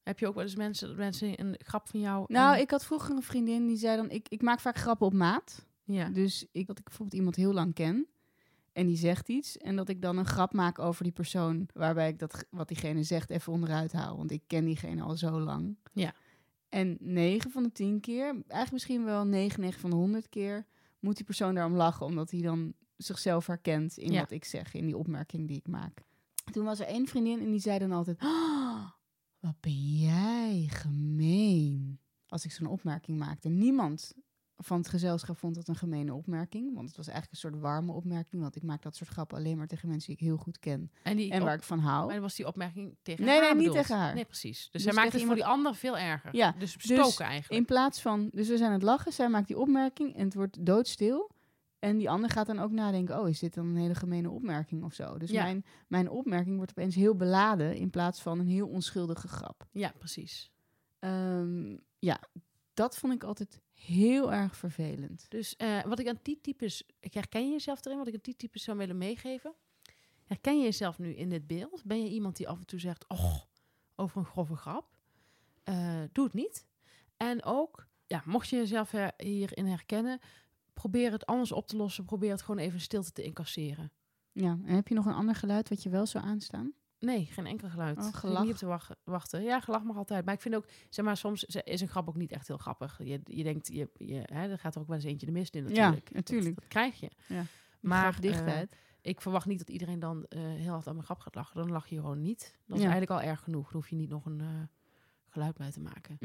[0.08, 2.26] Heb je ook wel eens mensen, dat mensen een grap van jou...
[2.28, 4.10] Nou, ik had vroeger een vriendin die zei dan...
[4.10, 5.66] Ik, ik maak vaak grappen op maat.
[5.84, 6.10] ja.
[6.10, 8.08] Dus ik, dat ik bijvoorbeeld iemand heel lang ken...
[8.74, 9.58] en die zegt iets...
[9.58, 11.68] en dat ik dan een grap maak over die persoon...
[11.74, 14.18] waarbij ik dat, wat diegene zegt even onderuit haal.
[14.18, 15.76] Want ik ken diegene al zo lang.
[15.93, 16.14] Ja.
[16.70, 18.24] En 9 van de 10 keer...
[18.26, 20.66] eigenlijk misschien wel 9, 9 van de 100 keer...
[20.99, 22.05] moet die persoon daarom lachen...
[22.05, 24.20] omdat hij dan zichzelf herkent in Ja.
[24.20, 24.74] wat ik zeg...
[24.74, 26.03] in die opmerking die ik maak.
[26.51, 28.20] Toen was er één vriendin en die zei dan altijd...
[28.20, 28.95] "Ah,
[29.40, 32.00] wat ben jij gemeen.
[32.28, 33.50] Als ik zo'n opmerking maakte.
[33.50, 34.14] Niemand
[34.58, 36.74] van het gezelschap vond dat een gemene opmerking.
[36.74, 38.42] Want het was eigenlijk een soort warme opmerking.
[38.42, 40.92] Want ik maak dat soort grappen alleen maar tegen mensen die ik heel goed ken.
[41.04, 42.08] En, die En op- waar ik van hou.
[42.08, 43.78] maar was die opmerking tegen Nee, haar nee, niet bedoeld?
[43.78, 44.14] tegen haar.
[44.14, 44.58] Nee, precies.
[44.62, 46.36] Dus, Dus zij maakt tegen het voor die ander veel erger.
[46.36, 47.60] Ja, Dus dus bestoken eigenlijk.
[47.62, 48.30] In plaats van...
[48.32, 49.14] Dus we zijn aan het lachen.
[49.14, 51.32] Zij maakt die opmerking en het wordt doodstil.
[51.80, 53.19] En die ander gaat dan ook nadenken...
[53.19, 55.17] Oh, is dit dan een hele gemene opmerking of zo?
[55.17, 55.43] Dus Ja.
[55.43, 57.75] mijn, mijn opmerking wordt opeens heel beladen...
[57.75, 59.67] in plaats van een heel onschuldige grap.
[59.71, 60.51] Ja, precies.
[60.99, 62.19] Ehm, ja,
[62.73, 65.25] dat vond ik altijd heel erg vervelend.
[65.30, 66.84] Dus eh, wat ik aan die types...
[66.99, 69.53] Herken jezelf erin, wat ik aan die types zou willen meegeven.
[70.25, 71.84] Herken je jezelf nu in dit beeld?
[71.86, 73.07] Ben je iemand die af en toe zegt...
[73.07, 73.36] Oh,
[73.95, 74.97] over een grove grap?
[75.63, 76.65] Eh, doe het niet.
[77.17, 80.19] En ook, ja, mocht je jezelf her- hierin herkennen...
[80.78, 82.05] Probeer het anders op te lossen.
[82.05, 83.91] Probeer het gewoon even stilte te incasseren.
[84.32, 86.73] Ja, en heb je nog een ander geluid wat je wel zou aanstaan?
[86.99, 87.97] Nee, geen enkel geluid.
[87.97, 88.43] Oh, gelach.
[88.43, 89.43] Niet op te wachten.
[89.43, 90.25] Ja, gelach mag altijd.
[90.25, 92.99] Maar ik vind ook, zeg maar, soms is een grap ook niet echt heel grappig.
[93.03, 95.55] Je, je denkt, je, je, hè, er gaat er ook wel eens eentje de mist
[95.55, 96.05] in natuurlijk.
[96.05, 96.55] Dat- natuurlijk.
[96.55, 97.11] Dat, krijg je.
[97.28, 97.43] Ja.
[97.80, 98.71] Maar dichtheid.
[98.71, 101.55] eh, ik verwacht niet dat iedereen dan eh, heel hard aan mijn grap gaat lachen.
[101.55, 102.57] Dan lach je gewoon niet.
[102.65, 102.89] Dat is Ja.
[102.91, 103.63] eigenlijk al erg genoeg.
[103.71, 104.47] Dan hoef je niet nog een eh,
[105.28, 106.17] geluid bij te maken.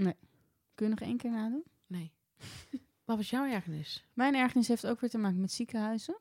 [0.74, 1.64] Kun je nog één keer nadoen?
[1.86, 2.12] Nee.
[3.12, 4.04] Wat was jouw ergernis?
[4.12, 6.16] Mijn ergernis heeft ook weer te maken met ziekenhuizen.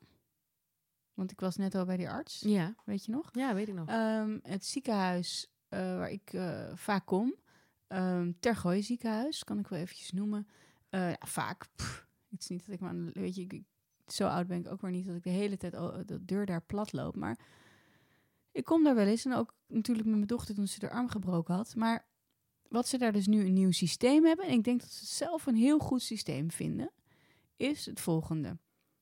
[1.14, 3.28] Want ik was net al bij die arts, Ja, weet je nog?
[3.32, 3.88] ja weet ik nog.
[3.88, 7.34] Ehm, het ziekenhuis eh, waar ik eh, vaak kom,
[7.86, 10.48] ehm Tergooi ziekenhuis, kan ik wel eventjes noemen.
[10.88, 11.66] Eh, ja, vaak.
[11.76, 13.66] Pff, het is niet dat ik maar, weet je, ik, ik-
[14.06, 16.46] zo oud ben ik ook weer niet dat ik de hele tijd al de deur
[16.46, 17.16] daar plat loop.
[17.16, 17.38] Maar
[18.50, 21.08] ik kom daar wel eens en ook natuurlijk met mijn dochter toen ze haar arm
[21.08, 21.74] gebroken had.
[21.76, 22.06] Maar
[22.72, 25.08] wat ze daar dus nu een nieuw systeem hebben, en ik denk dat ze het
[25.08, 26.90] zelf een heel goed systeem vinden,
[27.56, 28.58] is het volgende.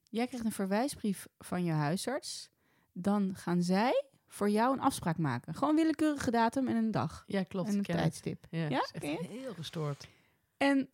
[0.08, 2.50] Jij krijgt een verwijsbrief van je huisarts.
[2.92, 5.54] Dan gaan zij voor jou een afspraak maken.
[5.54, 7.24] Gewoon willekeurige datum en een dag.
[7.26, 7.68] ja, klopt.
[7.68, 7.96] en een het.
[7.96, 8.46] tijdstip.
[8.50, 10.08] Ja, is echt heel gestoord.
[10.56, 10.88] En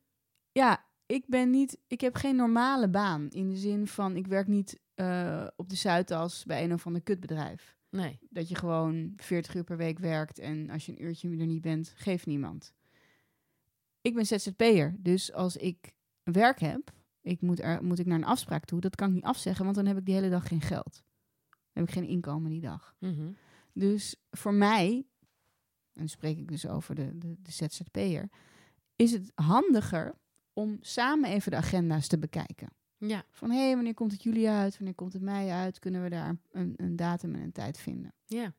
[0.52, 3.28] ja, ik ben niet, ik heb geen normale baan.
[3.30, 7.02] In de zin van, ik werk niet eh, op de Zuidas bij een of ander
[7.02, 7.75] kutbedrijf.
[7.96, 8.18] Nee.
[8.30, 11.60] Dat je gewoon 40 uur per week werkt en als je een uurtje er niet
[11.60, 12.74] bent, geeft niemand.
[14.00, 18.24] Ik ben ZZP'er, dus als ik werk heb, ik moet, er, moet ik naar een
[18.24, 18.80] afspraak toe.
[18.80, 21.04] Dat kan ik niet afzeggen, want dan heb ik die hele dag geen geld.
[21.50, 22.94] Dan heb ik geen inkomen die dag.
[22.98, 23.30] Mhm.
[23.72, 25.06] Dus voor mij,
[25.92, 28.28] en spreek ik dus over de, de, de ZZP'er,
[28.96, 30.14] is het handiger
[30.52, 32.68] om samen even de agenda's te bekijken.
[32.98, 34.76] Ja, Van hé, hey, wanneer komt het jullie uit?
[34.76, 35.78] Wanneer komt het mij uit?
[35.78, 38.12] Kunnen we daar een, een datum en een tijd vinden?
[38.26, 38.54] ja.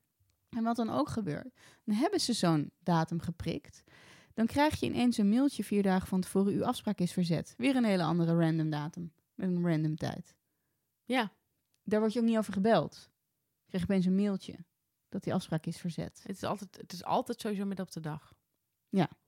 [0.50, 3.84] En wat dan ook gebeurt, dan hebben ze zo'n datum geprikt.
[4.34, 7.54] Dan krijg je ineens een mailtje vier dagen van tevoren, uw afspraak is verzet.
[7.58, 10.36] Weer een hele andere random datum, met een random tijd.
[11.04, 11.32] Ja,
[11.84, 13.10] Daar word je ook niet over gebeld.
[13.64, 14.56] Je krijgt opeens een mailtje
[15.10, 16.20] dat die afspraak is verzet.
[16.24, 18.36] het is altijd, het is altijd sowieso midden op de dag.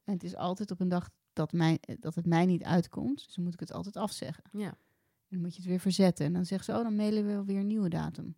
[0.03, 3.26] En het is altijd op een dag dat, mij, dat het mij niet uitkomt.
[3.26, 4.43] Dus dan moet ik het altijd afzeggen.
[4.51, 4.78] Ja,
[5.30, 6.25] En dan moet je het weer verzetten.
[6.25, 8.36] En dan zeggen ze, oh, dan mailen we wel weer een nieuwe datum.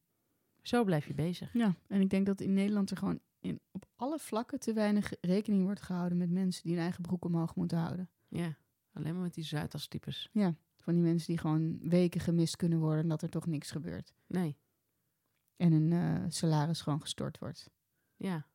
[0.61, 1.53] zo blijf je bezig.
[1.53, 5.13] Ja, en ik denk dat in Nederland er gewoon in, op alle vlakken te weinig
[5.21, 8.09] rekening wordt gehouden met mensen die hun eigen broek omhoog moeten houden.
[8.27, 8.57] Ja,
[8.93, 10.29] alleen maar met die Zuidas-types.
[10.31, 13.71] Ja, van die mensen die gewoon weken gemist kunnen worden en dat er toch niks
[13.71, 14.13] gebeurt.
[14.27, 14.57] Nee,
[15.55, 17.69] En hun eh, salaris gewoon gestort wordt.
[18.15, 18.49] ja.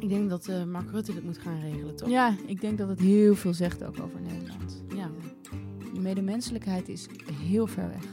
[0.00, 2.08] Ik denk dat eh, Mark Rutte dit moet gaan regelen, toch?
[2.08, 4.82] Ja, ik denk dat het heel veel zegt ook over Nederland.
[4.94, 5.10] Ja.
[5.98, 8.04] Medemenselijkheid is heel ver weg.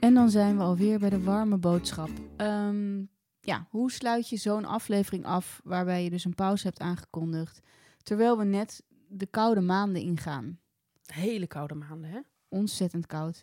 [0.00, 2.10] En dan zijn we alweer bij de warme boodschap.
[2.36, 3.04] Ehm,
[3.40, 7.60] ja, hoe sluit je zo'n aflevering af waarbij je dus een pauze hebt aangekondigd,
[8.02, 10.58] terwijl we net de koude maanden ingaan?
[11.06, 12.20] Hele koude maanden, hè?
[12.48, 13.40] Ontzettend koud.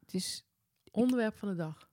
[0.00, 0.44] Het is,
[0.90, 1.88] Onderwerp van de dag.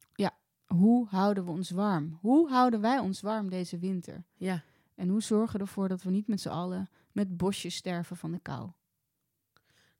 [0.65, 2.17] hoe houden we ons warm?
[2.21, 4.23] Hoe houden wij ons warm deze winter?
[4.35, 4.63] Ja.
[4.95, 8.31] En hoe zorgen we ervoor dat we niet met z'n allen met bosjes sterven van
[8.31, 8.71] de kou?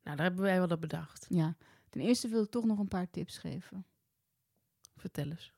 [0.03, 1.25] Nou, daar hebben wij wel dat bedacht.
[1.29, 1.55] Ja,
[1.89, 3.85] ten eerste wil ik toch nog een paar tips geven.
[4.95, 5.53] Vertel eens.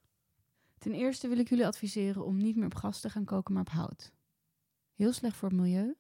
[0.78, 3.62] Ten eerste wil ik jullie adviseren om niet meer op gas te gaan koken, maar
[3.62, 4.14] op hout.
[4.94, 5.96] Heel slecht voor het milieu,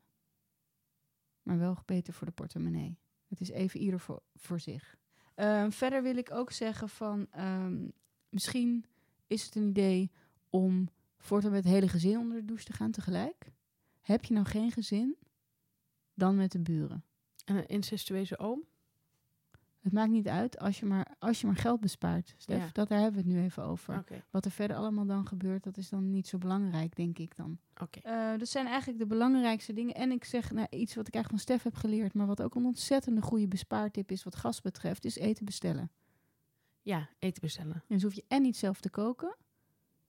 [1.41, 2.99] maar wel beter voor de portemonnee.
[3.28, 4.97] Het is even ieder voor, voor zich.
[5.36, 7.88] Ehm, verder wil ik ook zeggen van, ehm,
[8.30, 8.86] misschien
[9.28, 10.12] is het een idee
[10.49, 13.51] om voortaan met het hele gezin onder de douche te gaan tegelijk.
[14.01, 15.18] Heb je nou geen gezin,
[16.16, 17.03] dan met de buren.
[17.45, 18.63] En een incestueuze oom?
[19.80, 22.34] Het maakt niet uit als je maar, als je maar geld bespaart.
[22.38, 22.70] Stef, Ja.
[22.72, 23.97] dat, daar hebben we het nu even over.
[23.97, 27.36] Oké, Wat er verder allemaal dan gebeurt, dat is dan niet zo belangrijk, denk ik
[27.36, 27.57] dan.
[27.82, 27.99] oké.
[27.99, 29.95] Eh, dat zijn eigenlijk de belangrijkste dingen.
[29.95, 32.55] En ik zeg nou, iets wat ik eigenlijk van Stef heb geleerd, maar wat ook
[32.55, 35.91] een ontzettende goede bespaartip is wat gas betreft, is eten bestellen.
[36.82, 37.74] Ja, eten bestellen.
[37.76, 39.36] En dus hoef je en niet zelf te koken,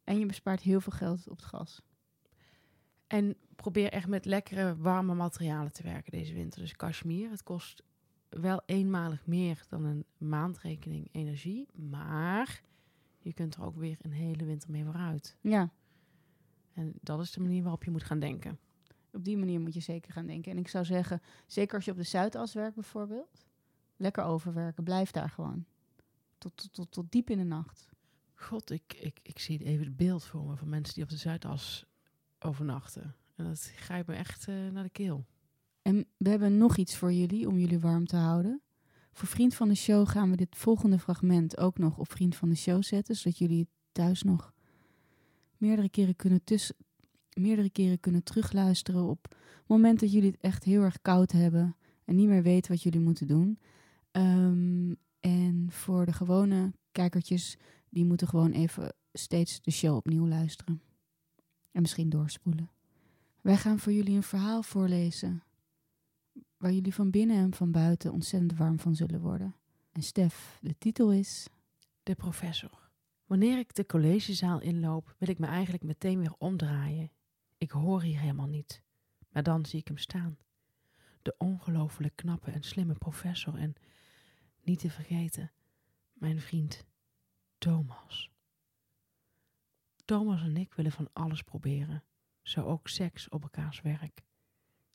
[0.05, 1.83] en je bespaart heel veel geld op het gas.
[3.07, 6.61] En probeer echt met lekkere, warme materialen te werken deze winter.
[6.61, 7.83] Dus cashmere, het kost
[8.29, 11.69] wel eenmalig meer dan een maandrekening energie.
[11.75, 12.63] Maar
[13.19, 15.37] je kunt er ook weer een hele winter mee vooruit.
[15.41, 15.71] Ja,
[16.73, 18.59] En dat is de manier waarop je moet gaan denken.
[19.13, 20.53] op die manier moet je zeker gaan denken.
[20.53, 23.47] En ik zou zeggen, zeker als je op de Zuidas werkt bijvoorbeeld,
[23.97, 25.65] lekker overwerken, blijf daar gewoon.
[26.39, 27.89] Tot, tot, tot, tot diep in de nacht.
[28.35, 31.17] God, ik, ik, ik zie even het beeld voor me van mensen die op de
[31.17, 31.87] Zuidas
[32.39, 33.15] overnachten.
[33.35, 35.27] En dat grijpt me echt eh, naar de keel.
[35.83, 38.63] En we hebben nog iets voor jullie om jullie warm te houden.
[39.13, 42.49] Voor Vriend van de Show gaan we dit volgende fragment ook nog op Vriend van
[42.49, 43.17] de Show zetten.
[43.17, 44.53] Zodat jullie het thuis nog
[45.57, 46.41] meerdere keren kunnen,
[47.33, 49.03] meerdere keren kunnen terugluisteren.
[49.03, 51.77] Op het moment dat jullie het echt heel erg koud hebben.
[52.05, 53.59] En niet meer weten wat jullie moeten doen.
[54.11, 57.57] Ehm, en voor de gewone kijkertjes,
[57.89, 60.83] die moeten gewoon even steeds de show opnieuw luisteren.
[61.77, 62.71] En misschien doorspoelen.
[63.41, 65.43] Wij gaan voor jullie een verhaal voorlezen
[66.57, 69.57] waar jullie van binnen en van buiten ontzettend warm van zullen worden.
[69.93, 71.49] En Stef, de titel is
[72.03, 72.91] De professor.
[73.27, 77.11] Wanneer ik de collegezaal inloop, wil ik me eigenlijk meteen weer omdraaien.
[77.59, 78.83] Ik hoor hier helemaal niet.
[79.29, 80.39] Maar dan zie ik hem staan.
[81.23, 83.75] De ongelooflijk knappe en slimme professor en,
[84.63, 85.53] niet te vergeten,
[86.13, 86.85] mijn vriend
[87.59, 88.36] Thomas.
[90.07, 92.05] Thomas en ik willen van alles proberen,
[92.43, 94.25] zo ook seks op elkaars werk.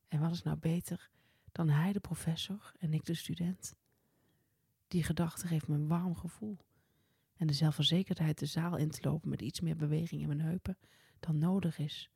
[0.08, 1.10] En wat is nou beter
[1.52, 3.76] dan hij de professor en ik de student?
[4.88, 6.58] Die gedachte geeft me een warm gevoel.
[7.38, 10.78] En de zelfverzekerdheid de zaal in te lopen met iets meer beweging in mijn heupen
[11.20, 12.10] dan nodig is.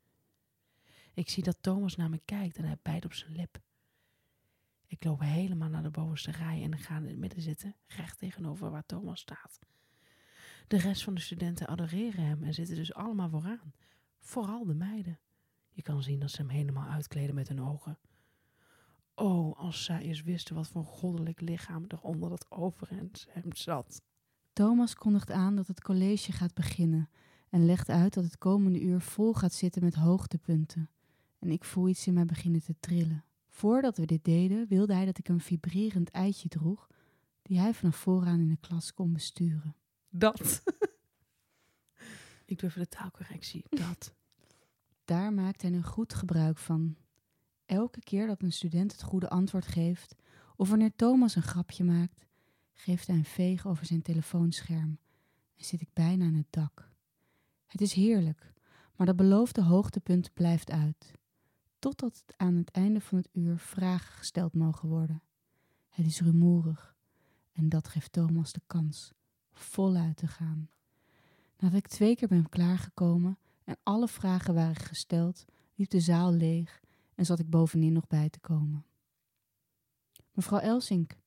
[1.13, 3.61] Ik zie dat Thomas naar me kijkt en hij bijt op zijn lip.
[4.87, 8.71] Ik loop helemaal naar de bovenste rij en ga in het midden zitten, recht tegenover
[8.71, 9.59] waar Thomas staat.
[10.67, 13.73] De rest van de studenten adoreren hem en zitten dus allemaal vooraan.
[14.19, 15.19] Vooral de meiden.
[15.69, 17.97] Je kan zien dat ze hem helemaal uitkleden met hun ogen.
[19.15, 24.01] Oh, als zij eens wisten wat voor goddelijk lichaam er onder dat overhemd hem zat.
[24.53, 27.09] Thomas kondigt aan dat het college gaat beginnen
[27.49, 30.89] en legt uit dat het komende uur vol gaat zitten met hoogtepunten.
[31.39, 33.23] En ik voel iets in mij beginnen te trillen.
[33.47, 36.87] Voordat we dit deden, wilde hij dat ik een vibrerend eitje droeg,
[37.41, 39.75] die hij vanaf vooraan in de klas kon besturen.
[40.17, 40.63] Dat.
[42.45, 43.65] Ik doe even de taalcorrectie.
[43.87, 44.13] Dat.
[45.05, 46.95] Daar maakt hij nu goed gebruik van.
[47.65, 50.15] Elke keer dat een student het goede antwoord geeft,
[50.55, 52.25] of wanneer Thomas een grapje maakt,
[52.73, 54.99] geeft hij een veeg over zijn telefoonscherm
[55.55, 56.91] en zit ik bijna aan het dak.
[57.65, 58.53] Het is heerlijk,
[58.95, 61.11] maar dat beloofde hoogtepunt blijft uit,
[61.79, 65.21] totdat het aan het einde van het uur vragen gesteld mogen worden.
[65.89, 66.95] Het is rumoerig
[67.51, 69.14] en dat geeft Thomas de kans
[69.59, 70.69] voluit te gaan.
[71.59, 75.45] Nadat ik twee keer ben klaargekomen en alle vragen waren gesteld,
[75.75, 76.81] liep de zaal leeg
[77.15, 78.85] en zat ik bovenin nog bij te komen.
[80.33, 81.17] Mevrouw Elsink,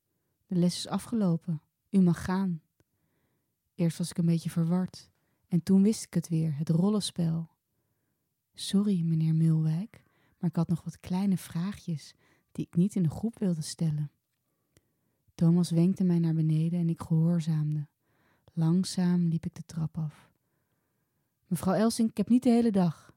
[0.46, 1.62] de les is afgelopen.
[1.90, 2.62] U mag gaan.
[3.74, 5.10] Eerst was ik een beetje verward
[5.48, 7.48] En toen wist ik het weer, het rollenspel.
[8.54, 10.02] Sorry, meneer Mulwijk,
[10.38, 12.14] maar ik had nog wat kleine vraagjes
[12.52, 14.10] die ik niet in de groep wilde stellen.
[15.34, 17.88] Thomas wenkte mij naar beneden en ik gehoorzaamde.
[18.58, 20.30] Langzaam liep ik de trap af.
[21.46, 23.14] Mevrouw Elsing, ik heb niet de hele dag.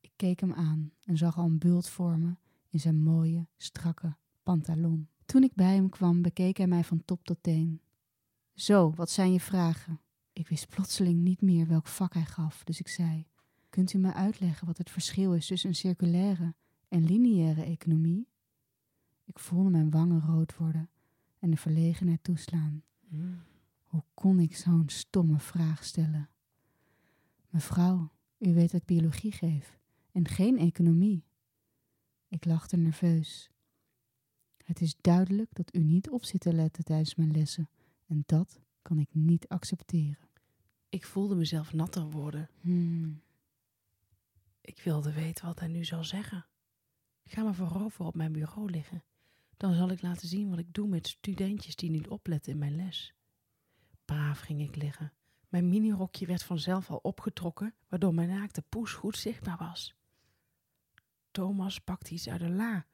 [0.00, 5.08] Ik keek hem aan en zag al een bult vormen in zijn mooie, strakke pantalon.
[5.24, 7.80] Toen ik bij hem kwam, bekeek hij mij van top tot teen.
[8.54, 10.00] Zo, wat zijn je vragen?
[10.32, 13.26] Ik wist plotseling niet meer welk vak hij gaf, dus ik zei:
[13.68, 16.54] Kunt u me uitleggen wat het verschil is tussen een circulaire
[16.88, 18.28] en lineaire economie?
[19.24, 20.90] Ik voelde mijn wangen rood worden
[21.38, 22.82] en de verlegenheid toeslaan.
[23.08, 23.52] Mm.
[23.94, 26.28] Hoe kon ik zo'n stomme vraag stellen?
[27.48, 29.78] Mevrouw, u weet dat ik biologie geef
[30.12, 31.24] en geen economie.
[32.28, 33.50] Ik lachte nerveus.
[34.64, 37.70] Het is duidelijk dat u niet op zit te letten tijdens mijn lessen
[38.06, 40.28] en dat kan ik niet accepteren.
[40.88, 42.50] Ik voelde mezelf natter worden.
[42.60, 43.20] Hmm.
[44.60, 46.46] Ik wilde weten wat hij nu zal zeggen.
[47.24, 49.04] Ga maar voorover op mijn bureau liggen.
[49.56, 52.76] Dan zal ik laten zien wat ik doe met studentjes die niet opletten in mijn
[52.76, 53.14] les.
[54.04, 55.12] Braaf ging ik liggen.
[55.48, 59.94] Mijn minirokje werd vanzelf al opgetrokken, waardoor mijn naakte poes goed zichtbaar was.
[61.30, 62.86] Thomas pakte iets uit de la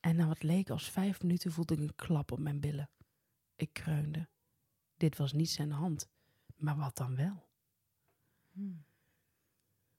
[0.00, 2.90] en na wat leek als vijf minuten voelde ik een klap op mijn billen.
[3.54, 4.28] Ik kreunde.
[4.96, 6.08] Dit was niet zijn hand,
[6.56, 7.48] maar wat dan wel?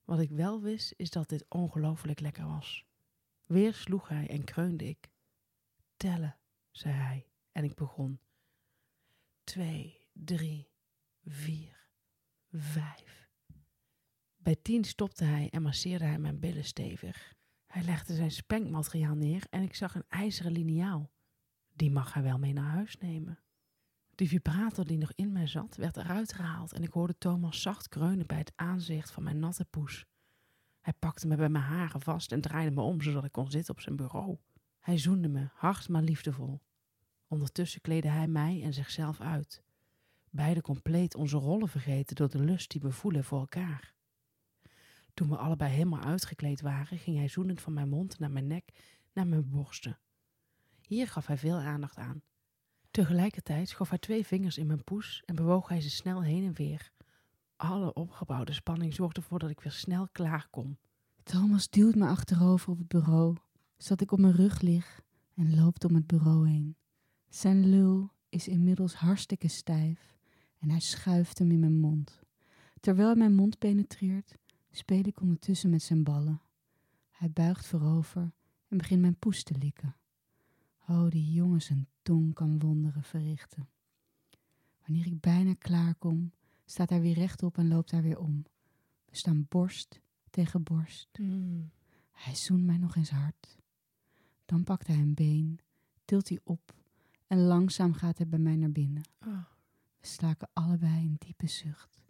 [0.04, 2.86] Wat ik wel wist, is dat dit ongelooflijk lekker was.
[3.46, 5.12] Weer sloeg hij en kreunde ik.
[5.98, 6.38] Tellen,
[6.72, 8.20] zei hij, en ik begon.
[9.44, 10.72] Twee, drie,
[11.24, 11.90] vier,
[12.52, 13.30] vijf.
[14.36, 17.34] Bij tien stopte hij en masseerde hij mijn billen stevig.
[17.66, 21.12] Hij legde zijn spenkmateriaal neer en ik zag een ijzeren liniaal.
[21.72, 23.44] Die mag hij wel mee naar huis nemen.
[24.16, 27.88] De vibrator die nog in mij zat, werd eruit gehaald en ik hoorde Thomas zacht
[27.88, 30.06] kreunen bij het aanzicht van mijn natte poes.
[30.82, 33.74] Hij pakte me bij mijn haren vast en draaide me om zodat ik kon zitten
[33.74, 34.38] op zijn bureau.
[34.80, 36.62] Hij zoende me, hard maar liefdevol.
[37.28, 39.64] Ondertussen kleedde hij mij en zichzelf uit.
[40.36, 43.94] Beide compleet onze rollen vergeten door de lust die we voelen voor elkaar.
[45.14, 48.70] Toen we allebei helemaal uitgekleed waren, ging hij zoenend van mijn mond naar mijn nek,
[49.14, 50.00] naar mijn borsten.
[50.82, 52.22] Hier gaf hij veel aandacht aan.
[52.92, 56.54] Tegelijkertijd schoof hij twee vingers in mijn poes en bewoog hij ze snel heen en
[56.54, 56.92] weer.
[57.56, 60.78] Alle opgebouwde spanning zorgde ervoor dat ik weer snel klaar kon.
[61.24, 63.36] Thomas duwt me achterover op het bureau,
[63.78, 65.02] zodat ik op mijn rug lig
[65.36, 66.76] en loopt om het bureau heen.
[67.30, 70.13] Zijn lul is inmiddels hartstikke stijf
[70.64, 72.22] en hij schuift hem in mijn mond.
[72.80, 74.38] Terwijl hij mijn mond penetreert,
[74.72, 76.42] speel ik ondertussen met zijn ballen.
[77.12, 78.32] Hij buigt voorover
[78.68, 79.96] en begint mijn poes te likken.
[80.88, 83.70] Oh, die jongen zijn tong kan wonderen verrichten.
[84.86, 86.32] Wanneer ik bijna klaar kom,
[86.66, 88.46] staat hij weer rechtop en loopt hij weer om.
[89.06, 90.00] We staan borst
[90.30, 91.10] tegen borst.
[92.12, 93.58] Hij zoent mij nog eens hard.
[94.46, 95.60] Dan pakt hij een been,
[96.06, 96.74] tilt hij op
[97.28, 99.04] en langzaam gaat hij bij mij naar binnen.
[99.26, 99.53] Oh.
[100.04, 102.04] We slaken allebei een diepe zucht.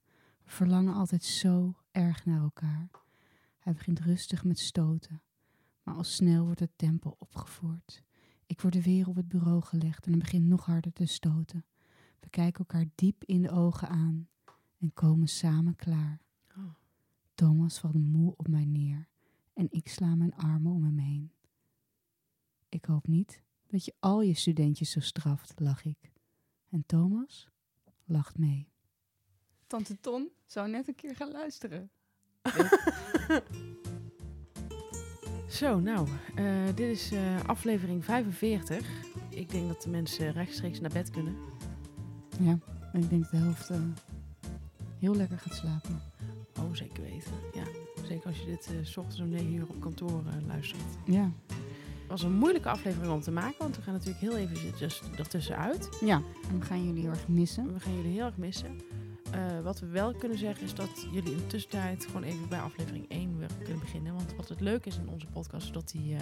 [0.43, 2.89] We verlangen altijd zo erg naar elkaar.
[3.59, 5.21] Hij begint rustig met stoten,
[5.83, 8.03] maar al snel wordt het tempo opgevoerd.
[8.45, 11.65] Ik word weer op het bureau gelegd en hij begint nog harder te stoten.
[12.19, 14.29] We kijken elkaar diep in de ogen aan
[14.79, 16.21] en komen samen klaar.
[16.57, 16.73] Oh.
[17.35, 19.07] Thomas valt moe op mij neer
[19.53, 21.31] en ik sla mijn armen om hem heen.
[22.69, 26.11] Ik hoop niet dat je al je studentjes zo straft, lach ik.
[26.69, 27.51] En Thomas
[28.05, 28.71] lacht mee.
[29.67, 31.91] Tante Ton zou net een keer gaan luisteren.
[35.49, 38.87] Zo, nou, eh, dit is eh, aflevering 45.
[39.29, 41.35] Ik denk dat de mensen rechtstreeks naar bed kunnen.
[42.39, 42.59] Ja,
[42.93, 43.77] en ik denk dat de helft eh,
[44.99, 46.01] heel lekker gaat slapen.
[46.59, 47.33] Oh, zeker weten.
[47.53, 47.63] Ja,
[48.07, 50.81] zeker als je dit eh, s ochtends om 9 uur op kantoor luistert.
[51.05, 51.31] Ja,
[52.13, 55.89] was een moeilijke aflevering om te maken, want we gaan natuurlijk heel eventjes ertussenuit.
[56.01, 56.21] ja.
[56.49, 57.73] En we gaan jullie heel erg missen.
[57.73, 58.79] We gaan jullie heel erg missen.
[59.31, 62.59] Eh, wat we wel kunnen zeggen is dat jullie in de tussentijd gewoon even bij
[62.59, 64.13] aflevering 1 weer kunnen beginnen.
[64.13, 66.21] Want wat het leuke is in onze podcast, is dat die eh,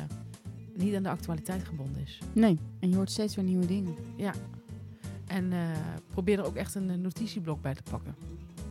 [0.73, 2.19] niet aan de actualiteit gebonden is.
[2.33, 3.95] Nee, en je hoort steeds weer nieuwe dingen.
[4.15, 4.33] Ja.
[5.27, 5.59] En eh,
[6.07, 8.15] probeer er ook echt een notitieblok bij te pakken.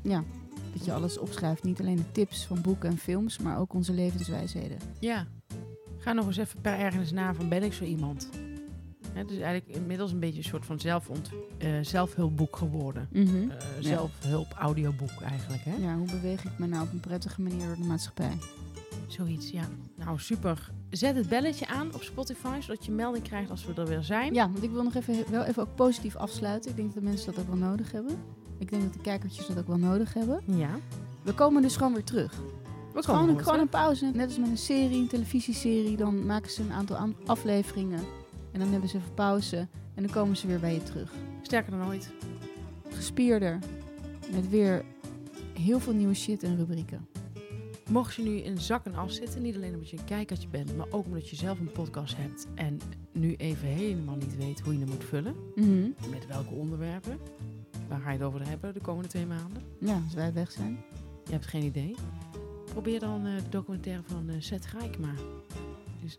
[0.02, 0.24] Ja,
[0.72, 1.62] dat je alles opschrijft.
[1.62, 4.78] Niet alleen de tips van boeken en films, maar ook onze levenswijsheden.
[5.00, 5.26] Ja.
[6.00, 8.28] Ga nog eens even per ergens na van ben ik zo iemand.
[9.12, 13.08] Het is eigenlijk inmiddels een beetje een soort van zelfont, eh, zelfhulpboek geworden.
[13.12, 13.50] Mhm.
[13.50, 15.62] Eh, zelfhulp audioboek eigenlijk.
[15.64, 15.74] Hè?
[15.76, 18.38] Ja, hoe beweeg ik me nou op een prettige manier door de maatschappij?
[19.06, 19.68] Zoiets, ja.
[19.96, 20.70] Nou, super.
[20.90, 24.34] Zet het belletje aan op Spotify, zodat je melding krijgt als we er weer zijn.
[24.34, 26.70] Ja, want ik wil nog even, wel even ook positief afsluiten.
[26.70, 28.16] Ik denk dat de mensen dat ook wel nodig hebben.
[28.58, 30.40] Ik denk dat de kijkertjes dat ook wel nodig hebben.
[30.46, 30.78] Ja.
[31.22, 32.40] we komen dus gewoon weer terug.
[32.94, 34.10] Gewoon, een, gewoon een pauze.
[34.14, 35.96] Net als met een serie, een televisieserie.
[35.96, 38.00] Dan maken ze een aantal aan- afleveringen.
[38.52, 39.56] En dan hebben ze even pauze.
[39.94, 41.12] En dan komen ze weer bij je terug.
[41.42, 42.10] Sterker dan ooit.
[42.88, 43.58] Gespierder.
[44.34, 44.84] Met weer
[45.58, 47.08] heel veel nieuwe shit en rubrieken.
[47.90, 50.76] Mocht je nu in zak en as zitten, niet alleen omdat je een kijkertje bent,
[50.76, 52.80] maar ook omdat je zelf een podcast hebt en
[53.12, 55.34] nu even helemaal niet weet hoe je hem moet vullen,
[56.10, 57.18] met welke onderwerpen,
[57.88, 59.62] waar ga je het over hebben de komende twee maanden?
[59.80, 60.78] Ja, als wij weg zijn.
[61.24, 61.94] Je hebt geen idee.
[62.72, 65.12] Probeer dan eh, de documentaire van eh Seth Rijkma.
[66.04, 66.18] Is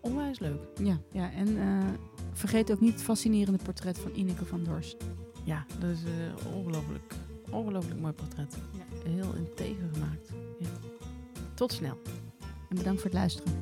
[0.00, 0.60] onwijs leuk.
[0.82, 1.88] Ja, ja en eh,
[2.32, 4.96] vergeet ook niet het fascinerende portret van Ineke van Dorst.
[5.44, 7.14] Ja, dat is een ongelooflijk,
[7.50, 8.56] ongelooflijk mooi portret.
[9.04, 10.30] Heel integer gemaakt.
[10.58, 10.68] Ja.
[11.54, 11.98] Tot snel.
[12.68, 13.52] En bedankt voor het luisteren.